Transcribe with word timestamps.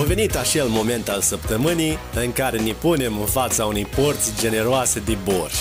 A 0.00 0.04
venit 0.04 0.36
acel 0.36 0.66
moment 0.68 1.08
al 1.08 1.20
săptămânii 1.20 1.98
în 2.24 2.32
care 2.32 2.58
ne 2.58 2.72
punem 2.72 3.12
în 3.18 3.26
fața 3.26 3.64
unei 3.64 3.84
porți 3.84 4.40
generoase 4.40 5.00
de 5.00 5.16
borș. 5.24 5.54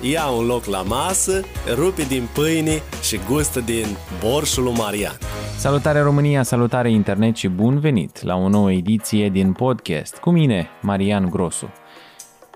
Ia 0.00 0.26
un 0.26 0.46
loc 0.46 0.64
la 0.64 0.82
masă, 0.82 1.40
rupe 1.74 2.02
din 2.02 2.28
pâine 2.34 2.82
și 3.02 3.20
gustă 3.28 3.60
din 3.60 3.86
borșul 4.20 4.62
lui 4.62 4.72
Marian. 4.72 5.18
Salutare 5.56 6.00
România, 6.00 6.42
salutare 6.42 6.90
internet 6.90 7.36
și 7.36 7.48
bun 7.48 7.78
venit 7.78 8.22
la 8.22 8.36
o 8.36 8.48
nouă 8.48 8.72
ediție 8.72 9.28
din 9.28 9.52
podcast 9.52 10.16
cu 10.16 10.30
mine, 10.30 10.68
Marian 10.80 11.28
Grosu. 11.30 11.70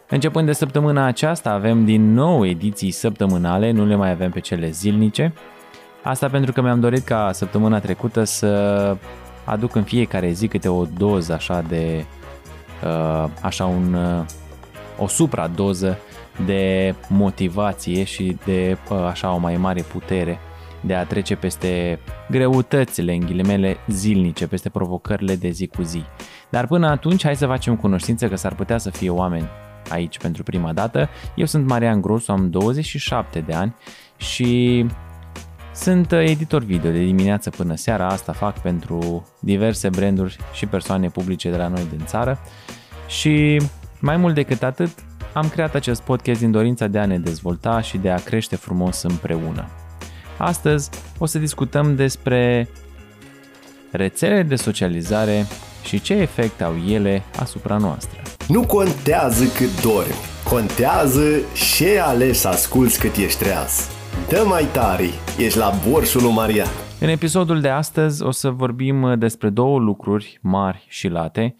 Începând 0.08 0.46
de 0.46 0.52
săptămâna 0.52 1.06
aceasta 1.06 1.50
avem 1.50 1.84
din 1.84 2.12
nou 2.12 2.46
ediții 2.46 2.90
săptămânale, 2.90 3.70
nu 3.70 3.86
le 3.86 3.96
mai 3.96 4.10
avem 4.10 4.30
pe 4.30 4.40
cele 4.40 4.70
zilnice. 4.70 5.32
Asta 6.02 6.28
pentru 6.28 6.52
că 6.52 6.62
mi-am 6.62 6.80
dorit 6.80 7.04
ca 7.04 7.30
săptămâna 7.32 7.80
trecută 7.80 8.24
să 8.24 8.96
aduc 9.44 9.74
în 9.74 9.82
fiecare 9.82 10.30
zi 10.30 10.48
câte 10.48 10.68
o 10.68 10.84
doză 10.84 11.32
așa 11.32 11.64
de 11.68 12.04
uh, 12.84 13.28
așa 13.40 13.64
un 13.64 13.94
uh, 13.94 14.24
o 14.98 15.06
supradoză 15.06 15.98
de 16.46 16.94
motivație 17.08 18.04
și 18.04 18.36
de 18.44 18.78
uh, 18.90 18.98
așa 18.98 19.32
o 19.32 19.38
mai 19.38 19.56
mare 19.56 19.82
putere 19.82 20.38
de 20.80 20.94
a 20.94 21.04
trece 21.04 21.34
peste 21.34 21.98
greutățile, 22.30 23.12
în 23.12 23.20
ghilimele, 23.20 23.76
zilnice, 23.88 24.46
peste 24.46 24.68
provocările 24.68 25.34
de 25.34 25.50
zi 25.50 25.66
cu 25.66 25.82
zi. 25.82 26.04
Dar 26.50 26.66
până 26.66 26.88
atunci, 26.88 27.22
hai 27.22 27.36
să 27.36 27.46
facem 27.46 27.76
cunoștință 27.76 28.28
că 28.28 28.36
s-ar 28.36 28.54
putea 28.54 28.78
să 28.78 28.90
fie 28.90 29.10
oameni 29.10 29.48
aici 29.88 30.18
pentru 30.18 30.42
prima 30.42 30.72
dată. 30.72 31.08
Eu 31.34 31.46
sunt 31.46 31.66
Marian 31.66 32.00
Grosu, 32.00 32.32
am 32.32 32.50
27 32.50 33.40
de 33.40 33.52
ani 33.52 33.74
și 34.16 34.86
sunt 35.74 36.12
editor 36.12 36.62
video 36.62 36.90
de 36.90 37.04
dimineață 37.04 37.50
până 37.50 37.74
seara, 37.74 38.06
asta 38.06 38.32
fac 38.32 38.58
pentru 38.58 39.28
diverse 39.40 39.88
branduri 39.88 40.36
și 40.52 40.66
persoane 40.66 41.08
publice 41.08 41.50
de 41.50 41.56
la 41.56 41.68
noi 41.68 41.86
din 41.90 42.04
țară 42.06 42.38
și 43.06 43.60
mai 44.00 44.16
mult 44.16 44.34
decât 44.34 44.62
atât, 44.62 44.90
am 45.32 45.48
creat 45.48 45.74
acest 45.74 46.02
podcast 46.02 46.40
din 46.40 46.50
dorința 46.50 46.86
de 46.86 46.98
a 46.98 47.06
ne 47.06 47.18
dezvolta 47.18 47.80
și 47.80 47.98
de 47.98 48.10
a 48.10 48.18
crește 48.18 48.56
frumos 48.56 49.02
împreună. 49.02 49.68
Astăzi 50.38 50.90
o 51.18 51.26
să 51.26 51.38
discutăm 51.38 51.96
despre 51.96 52.68
rețelele 53.90 54.42
de 54.42 54.56
socializare 54.56 55.46
și 55.84 56.00
ce 56.00 56.14
efect 56.14 56.62
au 56.62 56.74
ele 56.88 57.22
asupra 57.38 57.76
noastră. 57.76 58.22
Nu 58.48 58.66
contează 58.66 59.44
cât 59.44 59.82
dormi, 59.82 60.14
contează 60.48 61.40
ce 61.76 62.00
ales 62.00 62.38
să 62.38 62.48
asculți 62.48 62.98
cât 62.98 63.16
ești 63.16 63.38
treaz. 63.38 64.01
Dă 64.28 64.44
mai 64.48 64.64
tare, 64.72 65.04
ești 65.38 65.58
la 65.58 65.70
borșul 65.88 66.22
lui 66.22 66.32
Marian. 66.32 66.66
În 67.00 67.08
episodul 67.08 67.60
de 67.60 67.68
astăzi 67.68 68.22
o 68.22 68.30
să 68.30 68.50
vorbim 68.50 69.18
despre 69.18 69.50
două 69.50 69.78
lucruri 69.78 70.38
mari 70.42 70.84
și 70.88 71.08
late, 71.08 71.56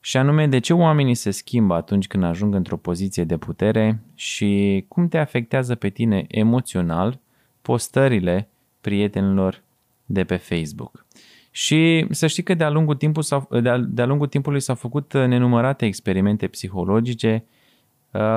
și 0.00 0.16
anume 0.16 0.46
de 0.46 0.58
ce 0.58 0.72
oamenii 0.72 1.14
se 1.14 1.30
schimbă 1.30 1.74
atunci 1.74 2.06
când 2.06 2.24
ajung 2.24 2.54
într-o 2.54 2.76
poziție 2.76 3.24
de 3.24 3.36
putere 3.36 4.02
și 4.14 4.84
cum 4.88 5.08
te 5.08 5.18
afectează 5.18 5.74
pe 5.74 5.88
tine 5.88 6.24
emoțional 6.28 7.20
postările 7.62 8.48
prietenilor 8.80 9.62
de 10.04 10.24
pe 10.24 10.36
Facebook. 10.36 11.06
Și 11.50 12.06
să 12.10 12.26
știi 12.26 12.42
că 12.42 12.54
de-a 12.54 12.70
lungul, 12.70 12.94
timpul 12.94 13.24
de-a, 13.62 13.78
de-a 13.78 14.06
lungul 14.06 14.26
timpului 14.26 14.60
s-au 14.60 14.74
făcut 14.74 15.12
nenumărate 15.12 15.86
experimente 15.86 16.46
psihologice 16.46 17.44
uh, 17.46 17.60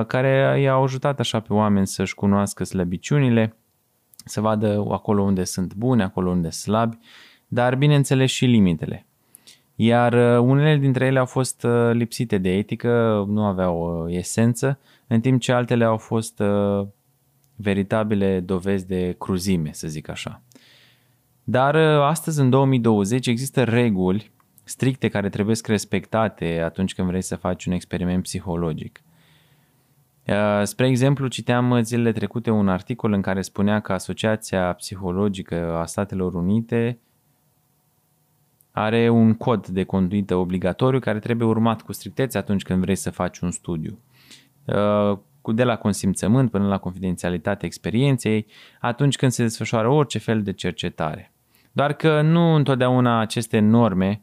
care 0.07 0.59
i-au 0.61 0.83
ajutat 0.83 1.19
așa 1.19 1.39
pe 1.39 1.53
oameni 1.53 1.87
să-și 1.87 2.15
cunoască 2.15 2.63
slăbiciunile, 2.63 3.55
să 4.25 4.41
vadă 4.41 4.85
acolo 4.89 5.21
unde 5.21 5.43
sunt 5.43 5.73
bune, 5.73 6.03
acolo 6.03 6.29
unde 6.29 6.49
slabi, 6.49 6.97
dar 7.47 7.75
bineînțeles 7.75 8.31
și 8.31 8.45
limitele. 8.45 9.05
Iar 9.75 10.13
uh, 10.13 10.39
unele 10.39 10.77
dintre 10.77 11.05
ele 11.05 11.19
au 11.19 11.25
fost 11.25 11.63
uh, 11.63 11.91
lipsite 11.93 12.37
de 12.37 12.57
etică, 12.57 13.25
nu 13.27 13.45
aveau 13.45 14.07
esență, 14.09 14.79
în 15.07 15.21
timp 15.21 15.41
ce 15.41 15.51
altele 15.51 15.83
au 15.83 15.97
fost 15.97 16.41
veritabile 17.55 18.39
dovezi 18.39 18.87
de 18.87 19.15
cruzime, 19.17 19.69
să 19.73 19.87
zic 19.87 20.09
așa. 20.09 20.41
Dar 21.43 21.75
uh, 21.75 22.03
astăzi, 22.03 22.39
în 22.39 22.49
2020, 22.49 23.27
există 23.27 23.63
reguli 23.63 24.31
stricte 24.63 25.07
care 25.07 25.29
trebuie 25.29 25.55
respectate 25.65 26.61
atunci 26.63 26.93
când 26.93 27.07
vrei 27.07 27.21
să 27.21 27.35
faci 27.35 27.65
un 27.65 27.73
experiment 27.73 28.23
psihologic. 28.23 29.01
Uh, 30.27 30.61
spre 30.63 30.87
exemplu, 30.87 31.27
citeam 31.27 31.81
zilele 31.81 32.11
trecute 32.11 32.49
un 32.49 32.69
articol 32.69 33.11
în 33.11 33.21
care 33.21 33.41
spunea 33.41 33.79
că 33.79 33.93
Asociația 33.93 34.73
Psihologică 34.73 35.75
a 35.75 35.85
Statelor 35.85 36.33
Unite 36.33 36.99
are 38.71 39.09
un 39.09 39.33
cod 39.33 39.67
de 39.67 39.83
conduită 39.83 40.35
obligatoriu 40.35 40.99
care 40.99 41.19
trebuie 41.19 41.47
urmat 41.47 41.81
cu 41.81 41.93
strictețe 41.93 42.37
atunci 42.37 42.63
când 42.63 42.81
vrei 42.81 42.95
să 42.95 43.09
faci 43.09 43.39
un 43.39 43.51
studiu. 43.51 43.99
Uh, 44.65 45.17
de 45.53 45.63
la 45.63 45.75
consimțământ 45.75 46.51
până 46.51 46.67
la 46.67 46.77
confidențialitatea 46.77 47.67
experienței, 47.67 48.45
atunci 48.79 49.15
când 49.15 49.31
se 49.31 49.43
desfășoară 49.43 49.87
orice 49.87 50.17
fel 50.17 50.41
de 50.41 50.53
cercetare. 50.53 51.31
Doar 51.71 51.93
că 51.93 52.21
nu 52.21 52.53
întotdeauna 52.55 53.19
aceste 53.19 53.59
norme 53.59 54.21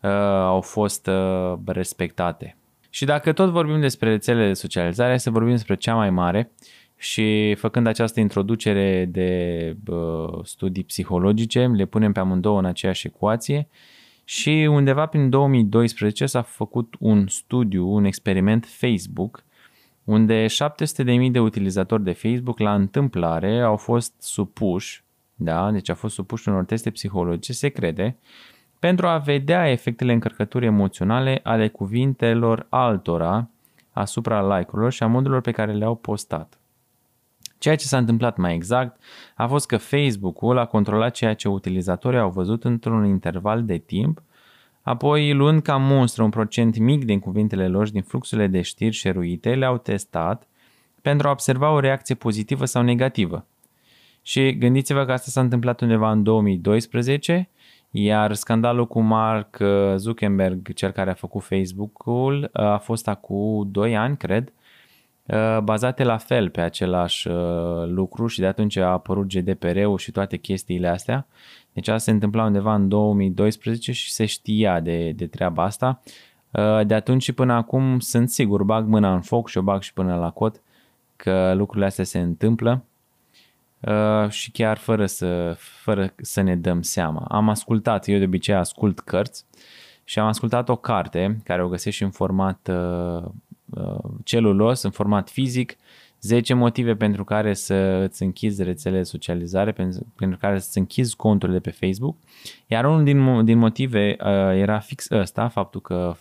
uh, 0.00 0.10
au 0.40 0.60
fost 0.60 1.06
uh, 1.06 1.54
respectate. 1.66 2.56
Și 2.98 3.04
dacă 3.04 3.32
tot 3.32 3.50
vorbim 3.50 3.80
despre 3.80 4.10
rețelele 4.10 4.46
de 4.46 4.52
socializare, 4.52 5.18
să 5.18 5.30
vorbim 5.30 5.50
despre 5.50 5.76
cea 5.76 5.94
mai 5.94 6.10
mare 6.10 6.50
și 6.96 7.54
făcând 7.54 7.86
această 7.86 8.20
introducere 8.20 9.04
de 9.04 9.76
uh, 9.86 10.44
studii 10.44 10.84
psihologice, 10.84 11.66
le 11.66 11.84
punem 11.84 12.12
pe 12.12 12.20
amândouă 12.20 12.58
în 12.58 12.64
aceeași 12.64 13.06
ecuație 13.06 13.68
și 14.24 14.68
undeva 14.70 15.06
prin 15.06 15.30
2012 15.30 16.26
s-a 16.26 16.42
făcut 16.42 16.94
un 16.98 17.26
studiu, 17.26 17.88
un 17.88 18.04
experiment 18.04 18.66
Facebook, 18.66 19.44
unde 20.04 20.46
700.000 20.46 21.30
de 21.30 21.40
utilizatori 21.40 22.04
de 22.04 22.12
Facebook 22.12 22.58
la 22.58 22.74
întâmplare 22.74 23.60
au 23.60 23.76
fost 23.76 24.12
supuși 24.18 25.04
da? 25.34 25.70
deci 25.70 25.88
a 25.88 25.94
fost 25.94 26.14
supus 26.14 26.44
unor 26.44 26.64
teste 26.64 26.90
psihologice 26.90 27.52
secrete, 27.52 28.16
pentru 28.78 29.06
a 29.06 29.18
vedea 29.18 29.70
efectele 29.70 30.12
încărcăturii 30.12 30.68
emoționale 30.68 31.40
ale 31.42 31.68
cuvintelor 31.68 32.66
altora 32.68 33.48
asupra 33.92 34.56
like-urilor 34.56 34.92
și 34.92 35.02
a 35.02 35.06
modurilor 35.06 35.40
pe 35.40 35.50
care 35.50 35.72
le-au 35.72 35.94
postat. 35.94 36.58
Ceea 37.58 37.76
ce 37.76 37.86
s-a 37.86 37.98
întâmplat 37.98 38.36
mai 38.36 38.54
exact 38.54 39.02
a 39.36 39.46
fost 39.46 39.66
că 39.66 39.76
Facebook-ul 39.76 40.58
a 40.58 40.64
controlat 40.64 41.14
ceea 41.14 41.34
ce 41.34 41.48
utilizatorii 41.48 42.18
au 42.18 42.30
văzut 42.30 42.64
într-un 42.64 43.04
interval 43.04 43.64
de 43.64 43.76
timp, 43.76 44.22
apoi 44.82 45.32
luând 45.32 45.62
ca 45.62 45.76
monstru 45.76 46.24
un 46.24 46.30
procent 46.30 46.78
mic 46.78 47.04
din 47.04 47.18
cuvintele 47.18 47.68
lor 47.68 47.86
și 47.86 47.92
din 47.92 48.02
fluxurile 48.02 48.46
de 48.46 48.60
știri 48.60 48.94
șeruite, 48.94 49.54
le-au 49.54 49.78
testat 49.78 50.46
pentru 51.02 51.28
a 51.28 51.30
observa 51.30 51.70
o 51.70 51.80
reacție 51.80 52.14
pozitivă 52.14 52.64
sau 52.64 52.82
negativă. 52.82 53.46
Și 54.22 54.58
gândiți-vă 54.58 55.04
că 55.04 55.12
asta 55.12 55.30
s-a 55.30 55.40
întâmplat 55.40 55.80
undeva 55.80 56.10
în 56.10 56.22
2012, 56.22 57.48
iar 57.90 58.34
scandalul 58.34 58.86
cu 58.86 59.00
Mark 59.00 59.62
Zuckerberg, 59.96 60.74
cel 60.74 60.90
care 60.90 61.10
a 61.10 61.14
făcut 61.14 61.42
Facebook-ul, 61.42 62.50
a 62.52 62.78
fost 62.78 63.08
acum 63.08 63.68
2 63.70 63.96
ani, 63.96 64.16
cred, 64.16 64.52
bazate 65.62 66.04
la 66.04 66.16
fel 66.16 66.50
pe 66.50 66.60
același 66.60 67.28
lucru 67.86 68.26
și 68.26 68.40
de 68.40 68.46
atunci 68.46 68.76
a 68.76 68.86
apărut 68.86 69.26
GDPR-ul 69.26 69.98
și 69.98 70.10
toate 70.10 70.36
chestiile 70.36 70.88
astea. 70.88 71.26
Deci 71.72 71.88
asta 71.88 71.98
se 71.98 72.10
întâmpla 72.10 72.44
undeva 72.44 72.74
în 72.74 72.88
2012 72.88 73.92
și 73.92 74.12
se 74.12 74.26
știa 74.26 74.80
de, 74.80 75.10
de 75.10 75.26
treaba 75.26 75.62
asta. 75.62 76.00
De 76.86 76.94
atunci 76.94 77.22
și 77.22 77.32
până 77.32 77.52
acum 77.52 77.98
sunt 77.98 78.28
sigur, 78.28 78.62
bag 78.62 78.86
mâna 78.86 79.14
în 79.14 79.20
foc 79.20 79.48
și 79.48 79.58
o 79.58 79.62
bag 79.62 79.82
și 79.82 79.92
până 79.92 80.16
la 80.16 80.30
cot 80.30 80.62
că 81.16 81.52
lucrurile 81.54 81.86
astea 81.86 82.04
se 82.04 82.18
întâmplă 82.18 82.70
Uh, 82.70 82.87
și 84.28 84.50
chiar 84.50 84.78
fără 84.78 85.06
să, 85.06 85.56
fără 85.58 86.12
să 86.16 86.40
ne 86.40 86.56
dăm 86.56 86.82
seama. 86.82 87.26
Am 87.28 87.48
ascultat, 87.48 88.08
eu 88.08 88.18
de 88.18 88.24
obicei 88.24 88.54
ascult 88.54 89.00
cărți 89.00 89.44
și 90.04 90.18
am 90.18 90.26
ascultat 90.26 90.68
o 90.68 90.76
carte 90.76 91.40
care 91.44 91.62
o 91.62 91.68
găsești 91.68 92.02
în 92.02 92.10
format 92.10 92.70
uh, 92.70 93.24
uh, 93.70 94.10
celulos, 94.24 94.82
în 94.82 94.90
format 94.90 95.30
fizic, 95.30 95.76
10 96.20 96.54
motive 96.54 96.94
pentru 96.94 97.24
care 97.24 97.54
să 97.54 97.74
îți 97.74 98.22
închizi 98.22 98.62
rețelele 98.62 99.00
de 99.00 99.06
socializare, 99.06 99.72
pentru, 99.72 100.06
pentru 100.16 100.38
care 100.38 100.58
să-ți 100.58 100.78
închizi 100.78 101.16
conturile 101.16 101.58
pe 101.58 101.70
Facebook. 101.70 102.16
Iar 102.66 102.84
unul 102.84 103.04
din, 103.04 103.44
din 103.44 103.58
motive 103.58 104.16
uh, 104.20 104.26
era 104.54 104.78
fix 104.78 105.10
ăsta, 105.10 105.48
faptul 105.48 105.80
că 105.80 106.16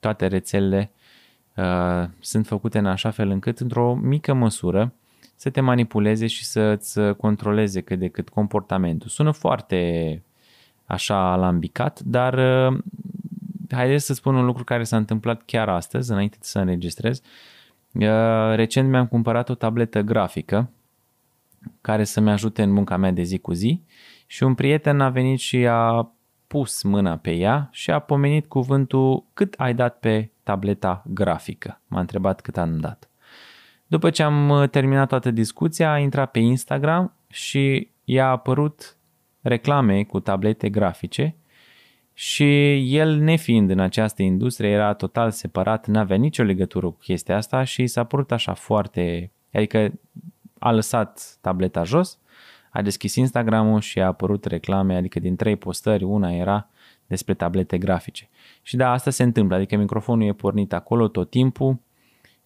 toate 0.00 0.26
rețelele 0.26 0.90
uh, 1.56 2.08
sunt 2.18 2.46
făcute 2.46 2.78
în 2.78 2.86
așa 2.86 3.10
fel 3.10 3.30
încât, 3.30 3.58
într-o 3.58 3.94
mică 3.94 4.32
măsură, 4.32 4.92
să 5.40 5.50
te 5.50 5.60
manipuleze 5.60 6.26
și 6.26 6.44
să-ți 6.44 7.00
controleze 7.16 7.80
cât 7.80 7.98
de 7.98 8.08
cât 8.08 8.28
comportamentul. 8.28 9.08
Sună 9.08 9.30
foarte 9.30 10.22
așa 10.84 11.32
alambicat, 11.32 12.00
dar 12.00 12.34
uh, 12.72 12.78
haideți 13.70 14.04
să 14.04 14.14
spun 14.14 14.34
un 14.34 14.44
lucru 14.44 14.64
care 14.64 14.84
s-a 14.84 14.96
întâmplat 14.96 15.42
chiar 15.44 15.68
astăzi, 15.68 16.10
înainte 16.10 16.36
să 16.40 16.58
înregistrez. 16.58 17.22
Uh, 17.92 18.54
recent 18.54 18.88
mi-am 18.88 19.06
cumpărat 19.06 19.48
o 19.48 19.54
tabletă 19.54 20.00
grafică 20.00 20.70
care 21.80 22.04
să-mi 22.04 22.30
ajute 22.30 22.62
în 22.62 22.70
munca 22.70 22.96
mea 22.96 23.10
de 23.10 23.22
zi 23.22 23.38
cu 23.38 23.52
zi 23.52 23.82
și 24.26 24.42
un 24.42 24.54
prieten 24.54 25.00
a 25.00 25.08
venit 25.08 25.38
și 25.38 25.66
a 25.66 26.12
pus 26.46 26.82
mâna 26.82 27.16
pe 27.16 27.32
ea 27.32 27.68
și 27.72 27.90
a 27.90 27.98
pomenit 27.98 28.46
cuvântul 28.46 29.24
cât 29.32 29.54
ai 29.58 29.74
dat 29.74 29.98
pe 29.98 30.30
tableta 30.42 31.02
grafică. 31.06 31.80
M-a 31.86 32.00
întrebat 32.00 32.40
cât 32.40 32.56
am 32.56 32.78
dat. 32.78 33.09
După 33.90 34.10
ce 34.10 34.22
am 34.22 34.48
uh, 34.48 34.68
terminat 34.68 35.08
toată 35.08 35.30
discuția, 35.30 35.92
a 35.92 35.98
intrat 35.98 36.30
pe 36.30 36.38
Instagram 36.38 37.14
și 37.28 37.90
i-a 38.04 38.28
apărut 38.28 38.96
reclame 39.40 40.04
cu 40.04 40.20
tablete 40.20 40.68
grafice 40.68 41.36
și 42.12 42.74
el, 42.96 43.16
nefiind 43.16 43.70
în 43.70 43.78
această 43.78 44.22
industrie, 44.22 44.68
era 44.68 44.94
total 44.94 45.30
separat, 45.30 45.86
n-avea 45.86 46.16
nicio 46.16 46.42
legătură 46.42 46.86
cu 46.86 46.98
chestia 47.00 47.36
asta 47.36 47.64
și 47.64 47.86
s-a 47.86 48.04
părut 48.04 48.32
așa 48.32 48.54
foarte... 48.54 49.32
Adică 49.52 49.92
a 50.58 50.72
lăsat 50.72 51.38
tableta 51.40 51.82
jos, 51.82 52.18
a 52.70 52.82
deschis 52.82 53.14
Instagram-ul 53.14 53.80
și 53.80 54.00
a 54.00 54.06
apărut 54.06 54.44
reclame, 54.44 54.96
adică 54.96 55.20
din 55.20 55.36
trei 55.36 55.56
postări, 55.56 56.04
una 56.04 56.32
era 56.32 56.68
despre 57.06 57.34
tablete 57.34 57.78
grafice. 57.78 58.28
Și 58.62 58.76
da, 58.76 58.92
asta 58.92 59.10
se 59.10 59.22
întâmplă, 59.22 59.56
adică 59.56 59.76
microfonul 59.76 60.26
e 60.26 60.32
pornit 60.32 60.72
acolo 60.72 61.08
tot 61.08 61.30
timpul 61.30 61.78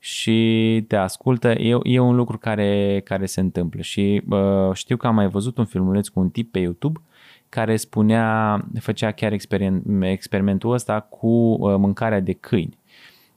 și 0.04 0.84
te 0.88 0.96
ascultă, 0.96 1.50
e, 1.50 1.78
e 1.82 1.98
un 1.98 2.14
lucru 2.14 2.38
care, 2.38 3.00
care 3.04 3.26
se 3.26 3.40
întâmplă. 3.40 3.80
Și 3.80 4.22
uh, 4.28 4.72
știu 4.72 4.96
că 4.96 5.06
am 5.06 5.14
mai 5.14 5.28
văzut 5.28 5.58
un 5.58 5.64
filmuleț 5.64 6.08
cu 6.08 6.20
un 6.20 6.30
tip 6.30 6.52
pe 6.52 6.58
YouTube 6.58 7.00
care 7.48 7.76
spunea, 7.76 8.64
făcea 8.80 9.10
chiar 9.10 9.32
experiment, 9.32 10.02
experimentul 10.02 10.72
ăsta 10.72 11.00
cu 11.00 11.26
uh, 11.26 11.76
mâncarea 11.76 12.20
de 12.20 12.32
câini. 12.32 12.78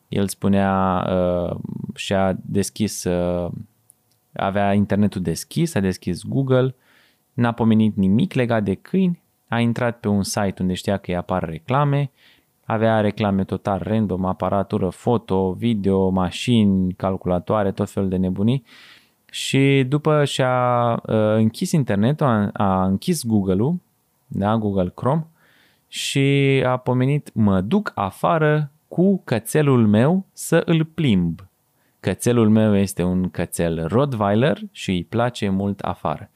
El 0.08 0.28
spunea 0.28 1.06
uh, 1.10 1.58
și-a 1.96 2.38
deschis, 2.42 3.04
uh, 3.04 3.52
avea 4.34 4.74
internetul 4.74 5.22
deschis, 5.22 5.76
a 5.76 5.80
deschis 5.80 6.24
Google, 6.24 6.76
n-a 7.34 7.52
pomenit 7.52 7.96
nimic 7.96 8.34
legat 8.34 8.64
de 8.64 8.74
câini, 8.74 9.22
a 9.48 9.60
intrat 9.60 10.00
pe 10.00 10.08
un 10.08 10.24
site 10.24 10.56
unde 10.60 10.74
știa 10.74 10.98
că 10.98 11.12
îi 11.12 11.18
apar 11.18 11.44
reclame, 11.44 12.12
avea 12.68 13.02
reclame 13.02 13.44
total 13.44 13.80
random, 13.84 14.26
aparatură 14.26 14.90
foto, 14.90 15.52
video, 15.52 16.10
mașini, 16.10 16.94
calculatoare, 16.94 17.72
tot 17.72 17.90
felul 17.90 18.10
de 18.10 18.18
nebunii 18.18 18.64
și 19.32 19.86
după 19.88 20.26
și-a 20.26 20.92
uh, 20.94 21.16
închis 21.36 21.72
internetul, 21.72 22.26
a, 22.26 22.50
a 22.54 22.86
închis 22.86 23.26
Google-ul 23.26 23.76
da, 24.28 24.56
Google 24.56 24.92
Chrome, 24.96 25.28
și 25.88 26.64
a 26.66 26.78
pomenit, 26.78 27.30
mă 27.34 27.62
duc 27.62 27.92
afară 27.96 28.72
cu 28.88 29.22
cățelul 29.24 29.88
meu 29.88 30.26
să 30.34 30.62
îl 30.66 30.86
plimb. 30.86 31.40
Cățelul 32.00 32.50
meu 32.50 32.76
este 32.76 33.04
un 33.04 33.30
cățel 33.30 33.88
Rottweiler 33.88 34.60
și 34.72 34.92
îi 34.92 35.04
place 35.04 35.50
mult 35.50 35.80
afară. 35.80 36.30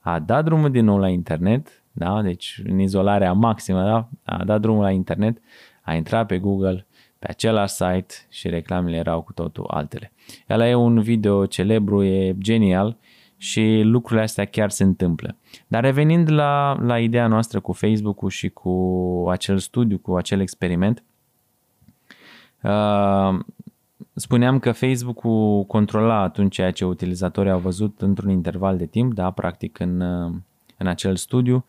A 0.00 0.18
dat 0.18 0.44
drumul 0.44 0.70
din 0.70 0.84
nou 0.84 0.98
la 0.98 1.08
internet, 1.08 1.82
da? 1.92 2.22
deci 2.22 2.60
în 2.64 2.78
izolarea 2.78 3.32
maximă, 3.32 3.82
da? 3.82 4.08
a 4.34 4.44
dat 4.44 4.60
drumul 4.60 4.82
la 4.82 4.90
internet, 4.90 5.38
a 5.82 5.94
intrat 5.94 6.26
pe 6.26 6.38
Google, 6.38 6.86
pe 7.18 7.26
același 7.30 7.74
site 7.74 8.14
și 8.28 8.48
reclamele 8.48 8.96
erau 8.96 9.22
cu 9.22 9.32
totul 9.32 9.64
altele. 9.68 10.12
Ăla 10.48 10.68
e 10.68 10.74
un 10.74 11.00
video 11.00 11.46
celebru, 11.46 12.02
e 12.02 12.34
genial 12.38 12.96
și 13.36 13.80
lucrurile 13.84 14.22
astea 14.22 14.44
chiar 14.44 14.70
se 14.70 14.82
întâmplă. 14.82 15.36
Dar 15.66 15.82
revenind 15.82 16.30
la, 16.30 16.76
la 16.80 16.98
ideea 16.98 17.26
noastră 17.26 17.60
cu 17.60 17.72
Facebook-ul 17.72 18.28
și 18.30 18.48
cu 18.48 19.26
acel 19.30 19.58
studiu, 19.58 19.98
cu 19.98 20.16
acel 20.16 20.40
experiment, 20.40 21.02
uh, 22.62 23.38
spuneam 24.14 24.58
că 24.58 24.72
Facebook-ul 24.72 25.64
controla 25.64 26.22
atunci 26.22 26.54
ceea 26.54 26.70
ce 26.70 26.84
utilizatorii 26.84 27.50
au 27.50 27.58
văzut 27.58 28.00
într-un 28.00 28.30
interval 28.30 28.76
de 28.76 28.86
timp, 28.86 29.14
da, 29.14 29.30
practic 29.30 29.78
în, 29.78 30.00
uh, 30.00 30.32
în 30.76 30.86
acel 30.86 31.16
studiu, 31.16 31.64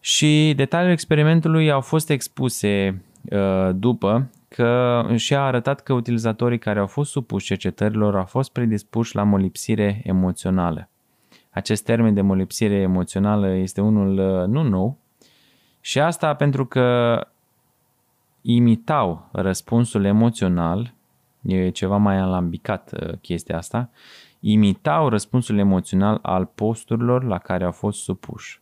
și 0.00 0.52
detaliile 0.56 0.92
experimentului 0.92 1.70
au 1.70 1.80
fost 1.80 2.10
expuse 2.10 3.02
uh, 3.30 3.70
după 3.74 4.30
că 4.48 5.02
și 5.16 5.34
a 5.34 5.40
arătat 5.40 5.80
că 5.80 5.92
utilizatorii 5.92 6.58
care 6.58 6.78
au 6.78 6.86
fost 6.86 7.10
supuși 7.10 7.46
cercetărilor 7.46 8.16
au 8.16 8.24
fost 8.24 8.52
predispuși 8.52 9.14
la 9.14 9.22
molipsire 9.22 10.00
emoțională. 10.04 10.88
Acest 11.50 11.84
termen 11.84 12.14
de 12.14 12.20
molipsire 12.20 12.74
emoțională 12.74 13.54
este 13.54 13.80
unul 13.80 14.40
uh, 14.40 14.48
nu 14.48 14.62
nou 14.62 14.98
și 15.80 16.00
asta 16.00 16.34
pentru 16.34 16.66
că 16.66 17.20
imitau 18.42 19.28
răspunsul 19.32 20.04
emoțional, 20.04 20.94
e 21.42 21.70
ceva 21.70 21.96
mai 21.96 22.18
alambicat 22.18 22.92
uh, 22.92 23.12
chestia 23.20 23.56
asta, 23.56 23.90
imitau 24.40 25.08
răspunsul 25.08 25.58
emoțional 25.58 26.18
al 26.22 26.44
posturilor 26.44 27.24
la 27.24 27.38
care 27.38 27.64
au 27.64 27.72
fost 27.72 28.02
supuși. 28.02 28.60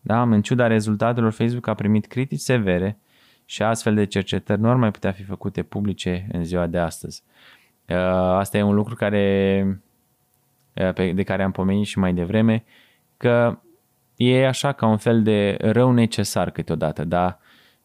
Da? 0.00 0.22
În 0.22 0.42
ciuda 0.42 0.66
rezultatelor, 0.66 1.32
Facebook 1.32 1.66
a 1.66 1.74
primit 1.74 2.06
critici 2.06 2.40
severe 2.40 2.98
și 3.44 3.62
astfel 3.62 3.94
de 3.94 4.04
cercetări 4.04 4.60
nu 4.60 4.68
ar 4.68 4.76
mai 4.76 4.90
putea 4.90 5.12
fi 5.12 5.22
făcute 5.22 5.62
publice 5.62 6.26
în 6.32 6.44
ziua 6.44 6.66
de 6.66 6.78
astăzi. 6.78 7.22
Uh, 7.88 7.96
asta 8.36 8.58
e 8.58 8.62
un 8.62 8.74
lucru 8.74 8.94
care, 8.94 9.64
uh, 10.74 11.14
de 11.14 11.22
care 11.22 11.42
am 11.42 11.52
pomenit 11.52 11.86
și 11.86 11.98
mai 11.98 12.14
devreme, 12.14 12.64
că 13.16 13.58
e 14.16 14.46
așa 14.46 14.72
ca 14.72 14.86
un 14.86 14.96
fel 14.96 15.22
de 15.22 15.56
rău 15.60 15.92
necesar 15.92 16.50
câteodată, 16.50 17.04
dar 17.04 17.38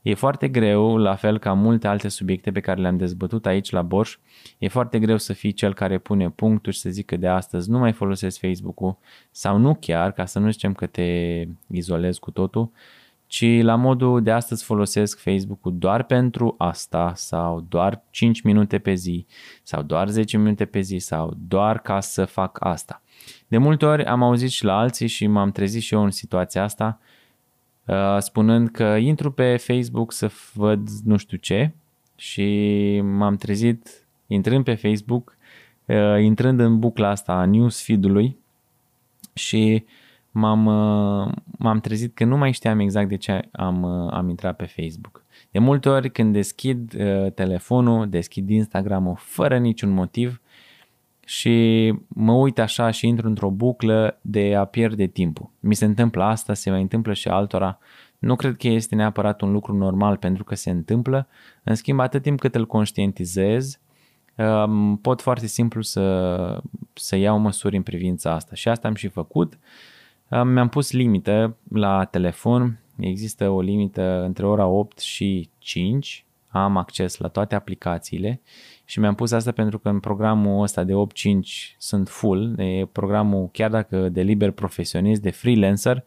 e 0.06 0.14
foarte 0.14 0.48
greu, 0.48 0.98
la 0.98 1.16
fel 1.16 1.40
ca 1.40 1.54
multe 1.54 1.88
alte 1.88 2.08
subiecte 2.08 2.52
pe 2.52 2.60
care 2.60 2.82
le-am 2.82 2.98
dezbătut 2.98 3.46
aici 3.46 3.70
la 3.70 3.82
Borș, 3.82 4.18
e 4.58 4.68
foarte 4.68 5.00
greu 5.00 5.18
să 5.18 5.34
fii 5.34 5.52
cel 5.52 5.74
care 5.74 5.98
pune 5.98 6.30
punctul 6.30 6.72
și 6.72 6.80
să 6.80 6.90
zică 6.90 7.18
de 7.18 7.28
astăzi 7.28 7.70
nu 7.70 7.78
mai 7.78 7.92
folosesc 7.92 8.40
Facebook-ul 8.40 8.98
sau 9.32 9.58
nu 9.58 9.78
chiar, 9.80 10.12
ca 10.12 10.26
să 10.26 10.40
nu 10.40 10.52
zicem 10.52 10.74
că 10.74 10.86
te 10.86 11.48
izolezi 11.68 12.20
cu 12.20 12.32
totul, 12.32 12.72
ci 13.28 13.62
la 13.62 13.76
modul 13.76 14.24
de 14.24 14.32
astăzi 14.32 14.64
folosesc 14.64 15.20
Facebook-ul 15.20 15.78
doar 15.78 16.04
pentru 16.04 16.56
asta 16.58 17.12
sau 17.16 17.66
doar 17.70 18.04
5 18.10 18.42
minute 18.42 18.78
pe 18.80 18.94
zi 18.94 19.26
sau 19.64 19.82
doar 19.82 20.10
10 20.10 20.38
minute 20.38 20.66
pe 20.66 20.80
zi 20.80 20.98
sau 20.98 21.34
doar 21.48 21.80
ca 21.80 22.00
să 22.00 22.26
fac 22.26 22.58
asta. 22.60 23.02
De 23.48 23.58
multe 23.58 23.86
ori 23.86 24.06
am 24.06 24.24
auzit 24.24 24.50
și 24.50 24.64
la 24.64 24.78
alții 24.78 25.08
și 25.08 25.28
m-am 25.28 25.52
trezit 25.52 25.82
și 25.82 25.94
eu 25.94 26.04
în 26.04 26.12
situația 26.12 26.64
asta 26.64 27.00
uh, 27.00 27.15
spunând 28.20 28.70
că 28.70 28.84
intru 28.84 29.32
pe 29.32 29.58
Facebook 29.58 30.12
să 30.12 30.32
văd 30.54 30.90
nu 31.04 31.18
știu 31.18 31.38
ce 31.38 31.72
și 32.16 33.00
m-am 33.04 33.36
trezit 33.36 34.08
intrând 34.28 34.64
pe 34.64 34.76
Facebook, 34.76 35.38
uh, 35.86 36.22
intrând 36.22 36.60
în 36.60 36.80
bucla 36.80 37.10
asta 37.10 37.34
a 37.34 37.46
newsfeed-ului 37.46 38.38
și 39.34 39.84
uh, 39.86 39.92
m-am, 40.38 40.66
uh, 40.66 41.32
m-am 41.58 41.80
trezit 41.80 42.14
că 42.14 42.26
nu 42.26 42.38
mai 42.38 42.52
știam 42.52 42.80
exact 42.80 43.10
de 43.10 43.16
ce 43.16 43.48
am, 43.52 43.84
uh, 43.84 44.14
am 44.14 44.30
intrat 44.30 44.56
pe 44.56 44.66
Facebook. 44.66 45.24
De 45.52 45.60
multe 45.60 45.90
ori 45.90 46.12
când 46.12 46.34
deschid 46.34 46.94
uh, 46.94 47.32
telefonul, 47.32 48.10
deschid 48.10 48.50
Instagram-ul 48.50 49.16
fără 49.18 49.58
niciun 49.58 49.90
motiv 49.90 50.42
și 51.26 51.94
mă 52.08 52.34
uit 52.34 52.60
așa 52.60 52.92
și 52.92 53.08
intru 53.08 53.28
într-o 53.28 53.50
buclă 53.50 54.20
de 54.22 54.56
a 54.56 54.66
pierde 54.66 55.08
timpul. 55.08 55.50
Mi 55.60 55.76
se 55.76 55.86
întâmplă 55.86 56.24
asta, 56.24 56.54
se 56.54 56.70
mai 56.70 56.82
întâmplă 56.82 57.14
și 57.14 57.28
altora. 57.28 57.78
Nu 58.20 58.36
cred 58.36 58.56
că 58.58 58.68
este 58.68 58.96
neapărat 58.96 59.42
un 59.42 59.52
lucru 59.52 59.76
normal 59.76 60.18
pentru 60.18 60.44
că 60.44 60.56
se 60.56 60.70
întâmplă. 60.70 61.28
În 61.64 61.76
schimb, 61.76 62.00
atât 62.00 62.22
timp 62.22 62.40
cât 62.40 62.56
îl 62.56 62.66
conștientizez, 62.66 63.80
um, 64.36 64.98
pot 64.98 65.22
foarte 65.22 65.48
simplu 65.48 65.82
să, 65.82 66.62
să 66.94 67.16
iau 67.16 67.38
măsuri 67.38 67.76
în 67.76 67.84
privința 67.84 68.32
asta. 68.32 68.56
Și 68.56 68.68
asta 68.68 68.88
am 68.88 68.96
și 68.96 69.08
făcut. 69.08 69.60
Mi-am 70.30 70.70
pus 70.70 70.92
limită 70.92 71.58
la 71.72 72.04
telefon, 72.04 72.80
există 72.98 73.50
o 73.50 73.62
limită 73.62 74.24
între 74.24 74.46
ora 74.46 74.66
8 74.66 75.00
și 75.00 75.50
5, 75.58 76.26
am 76.48 76.78
acces 76.78 77.18
la 77.18 77.28
toate 77.28 77.56
aplicațiile 77.56 78.42
și 78.86 79.00
mi-am 79.00 79.16
pus 79.16 79.32
asta 79.32 79.52
pentru 79.52 79.80
că 79.80 79.90
în 79.90 80.00
programul 80.00 80.62
ăsta 80.62 80.84
de 80.84 80.94
8-5 80.94 81.76
sunt 81.78 82.10
full, 82.10 82.60
e 82.60 82.86
programul 82.92 83.50
chiar 83.52 83.70
dacă 83.70 84.10
de 84.10 84.22
liber 84.22 84.52
profesionist, 84.52 85.22
de 85.22 85.30
freelancer, 85.30 86.04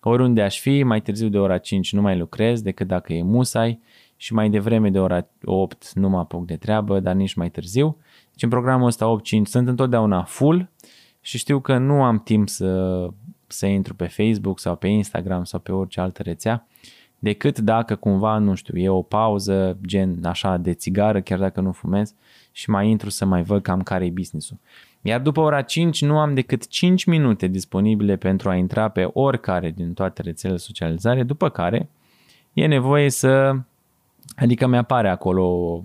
oriunde 0.00 0.42
aș 0.42 0.60
fi, 0.60 0.82
mai 0.82 1.00
târziu 1.00 1.28
de 1.28 1.38
ora 1.38 1.58
5 1.58 1.92
nu 1.92 2.00
mai 2.00 2.18
lucrez 2.18 2.62
decât 2.62 2.86
dacă 2.86 3.12
e 3.12 3.22
musai 3.22 3.80
și 4.16 4.34
mai 4.34 4.50
devreme 4.50 4.90
de 4.90 4.98
ora 4.98 5.26
8 5.44 5.92
nu 5.94 6.08
mă 6.08 6.18
apuc 6.18 6.46
de 6.46 6.56
treabă, 6.56 7.00
dar 7.00 7.14
nici 7.14 7.34
mai 7.34 7.50
târziu. 7.50 7.96
Deci 8.30 8.42
în 8.42 8.48
programul 8.48 8.86
ăsta 8.86 9.20
8-5 9.20 9.42
sunt 9.42 9.68
întotdeauna 9.68 10.22
full 10.22 10.70
și 11.20 11.38
știu 11.38 11.60
că 11.60 11.78
nu 11.78 12.02
am 12.02 12.18
timp 12.18 12.48
să 12.48 13.08
să 13.48 13.66
intru 13.66 13.94
pe 13.94 14.06
Facebook 14.06 14.58
sau 14.58 14.76
pe 14.76 14.86
Instagram 14.86 15.44
sau 15.44 15.60
pe 15.60 15.72
orice 15.72 16.00
altă 16.00 16.22
rețea, 16.22 16.66
decât 17.18 17.58
dacă 17.58 17.96
cumva, 17.96 18.38
nu 18.38 18.54
știu, 18.54 18.78
e 18.78 18.88
o 18.88 19.02
pauză 19.02 19.78
gen 19.86 20.24
așa 20.24 20.56
de 20.56 20.72
țigară, 20.72 21.20
chiar 21.20 21.38
dacă 21.38 21.60
nu 21.60 21.72
fumez, 21.72 22.14
și 22.52 22.70
mai 22.70 22.88
intru 22.88 23.10
să 23.10 23.24
mai 23.24 23.42
văd 23.42 23.62
cam 23.62 23.82
care 23.82 24.04
e 24.04 24.10
business-ul. 24.10 24.58
Iar 25.02 25.20
după 25.20 25.40
ora 25.40 25.62
5 25.62 26.02
nu 26.02 26.18
am 26.18 26.34
decât 26.34 26.68
5 26.68 27.04
minute 27.04 27.46
disponibile 27.46 28.16
pentru 28.16 28.48
a 28.48 28.54
intra 28.54 28.88
pe 28.88 29.08
oricare 29.12 29.70
din 29.70 29.92
toate 29.92 30.22
rețelele 30.22 30.58
socializare, 30.58 31.22
după 31.22 31.48
care 31.48 31.88
e 32.52 32.66
nevoie 32.66 33.10
să, 33.10 33.56
adică 34.36 34.66
mi-apare 34.66 35.08
acolo, 35.08 35.84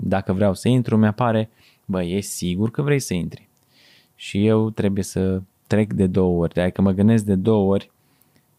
dacă 0.00 0.32
vreau 0.32 0.54
să 0.54 0.68
intru, 0.68 0.96
mi-apare, 0.96 1.50
bă, 1.84 2.02
e 2.02 2.20
sigur 2.20 2.70
că 2.70 2.82
vrei 2.82 2.98
să 2.98 3.14
intri. 3.14 3.48
Și 4.14 4.46
eu 4.46 4.70
trebuie 4.70 5.04
să 5.04 5.42
trec 5.66 5.92
de 5.92 6.06
două 6.06 6.42
ori, 6.42 6.60
adică 6.60 6.82
mă 6.82 6.90
gândesc 6.90 7.24
de 7.24 7.34
două 7.34 7.72
ori 7.72 7.90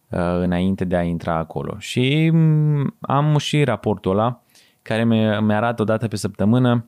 înainte 0.10 0.86
de 0.86 0.96
a 0.96 1.04
intra 1.04 1.36
acolo. 1.36 1.76
Și 1.80 2.30
mm, 2.34 2.96
am 3.00 3.38
și 3.38 3.64
raportul 3.64 4.12
ăla 4.12 4.42
care 4.82 5.06
mi 5.42 5.54
arată 5.54 5.82
o 5.82 5.86
dată 5.86 6.08
pe 6.08 6.16
săptămână 6.16 6.86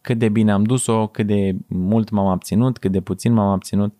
cât 0.00 0.18
de 0.18 0.28
bine 0.28 0.52
am 0.52 0.64
dus-o, 0.64 1.06
cât 1.06 1.26
de 1.26 1.54
mult 1.66 2.10
m-am 2.10 2.26
abținut, 2.26 2.78
cât 2.78 2.92
de 2.92 3.00
puțin 3.00 3.32
m-am 3.32 3.48
abținut. 3.48 3.94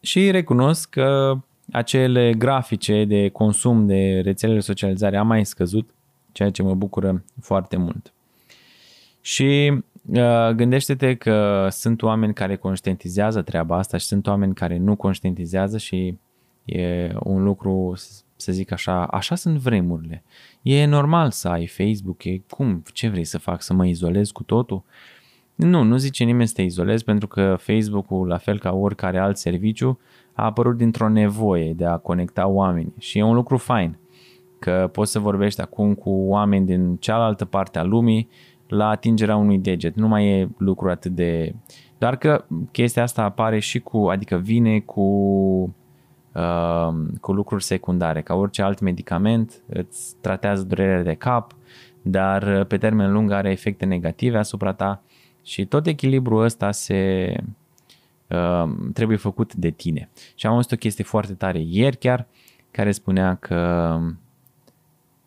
Și 0.00 0.30
recunosc 0.30 0.90
că 0.90 1.38
acele 1.72 2.34
grafice 2.34 3.04
de 3.04 3.28
consum 3.28 3.86
de 3.86 4.20
rețelele 4.20 4.58
de 4.58 4.64
socializare 4.64 5.16
a 5.16 5.22
mai 5.22 5.46
scăzut, 5.46 5.90
ceea 6.32 6.50
ce 6.50 6.62
mă 6.62 6.74
bucură 6.74 7.24
foarte 7.40 7.76
mult. 7.76 8.12
Și 9.20 9.82
uh, 10.06 10.50
gândește-te 10.50 11.14
că 11.14 11.66
sunt 11.70 12.02
oameni 12.02 12.34
care 12.34 12.56
conștientizează 12.56 13.42
treaba 13.42 13.76
asta 13.76 13.96
și 13.96 14.06
sunt 14.06 14.26
oameni 14.26 14.54
care 14.54 14.76
nu 14.76 14.96
conștientizează 14.96 15.78
și 15.78 16.18
e 16.64 17.12
un 17.22 17.42
lucru, 17.42 17.92
să 18.36 18.52
zic 18.52 18.72
așa, 18.72 19.04
așa 19.04 19.34
sunt 19.34 19.56
vremurile. 19.56 20.22
E 20.62 20.84
normal 20.84 21.30
să 21.30 21.48
ai 21.48 21.66
Facebook, 21.66 22.24
e 22.24 22.42
cum, 22.48 22.82
ce 22.92 23.08
vrei 23.08 23.24
să 23.24 23.38
fac, 23.38 23.62
să 23.62 23.74
mă 23.74 23.86
izolez 23.86 24.30
cu 24.30 24.42
totul? 24.42 24.82
Nu, 25.54 25.82
nu 25.82 25.96
zice 25.96 26.24
nimeni 26.24 26.48
să 26.48 26.54
te 26.54 26.62
izolezi 26.62 27.04
pentru 27.04 27.28
că 27.28 27.56
Facebook-ul, 27.58 28.26
la 28.26 28.36
fel 28.36 28.58
ca 28.58 28.72
oricare 28.72 29.18
alt 29.18 29.36
serviciu, 29.36 29.98
a 30.32 30.44
apărut 30.44 30.76
dintr-o 30.76 31.08
nevoie 31.08 31.72
de 31.72 31.84
a 31.84 31.96
conecta 31.96 32.46
oameni 32.46 32.92
și 32.98 33.18
e 33.18 33.22
un 33.22 33.34
lucru 33.34 33.56
fain 33.56 33.98
că 34.58 34.88
poți 34.92 35.12
să 35.12 35.18
vorbești 35.18 35.60
acum 35.60 35.94
cu 35.94 36.10
oameni 36.10 36.66
din 36.66 36.96
cealaltă 36.96 37.44
parte 37.44 37.78
a 37.78 37.82
lumii 37.82 38.28
la 38.68 38.88
atingerea 38.88 39.36
unui 39.36 39.58
deget. 39.58 39.94
Nu 39.94 40.08
mai 40.08 40.26
e 40.26 40.48
lucru 40.58 40.90
atât 40.90 41.12
de... 41.12 41.54
Doar 41.98 42.16
că 42.16 42.44
chestia 42.70 43.02
asta 43.02 43.22
apare 43.22 43.58
și 43.58 43.80
cu, 43.80 43.98
adică 43.98 44.36
vine 44.36 44.80
cu, 44.80 45.00
uh, 45.00 45.70
cu 47.20 47.32
lucruri 47.32 47.62
secundare. 47.62 48.22
Ca 48.22 48.34
orice 48.34 48.62
alt 48.62 48.80
medicament 48.80 49.62
îți 49.66 50.16
tratează 50.20 50.62
durerea 50.62 51.02
de 51.02 51.14
cap, 51.14 51.54
dar 52.02 52.64
pe 52.64 52.78
termen 52.78 53.12
lung 53.12 53.30
are 53.30 53.50
efecte 53.50 53.84
negative 53.84 54.38
asupra 54.38 54.72
ta 54.72 55.02
și 55.42 55.66
tot 55.66 55.86
echilibrul 55.86 56.42
ăsta 56.42 56.70
se, 56.70 57.32
uh, 58.28 58.70
trebuie 58.92 59.16
făcut 59.16 59.54
de 59.54 59.70
tine. 59.70 60.08
Și 60.34 60.46
am 60.46 60.52
auzit 60.52 60.72
o 60.72 60.76
chestie 60.76 61.04
foarte 61.04 61.34
tare 61.34 61.60
ieri 61.66 61.96
chiar, 61.96 62.26
care 62.70 62.92
spunea 62.92 63.34
că 63.34 63.98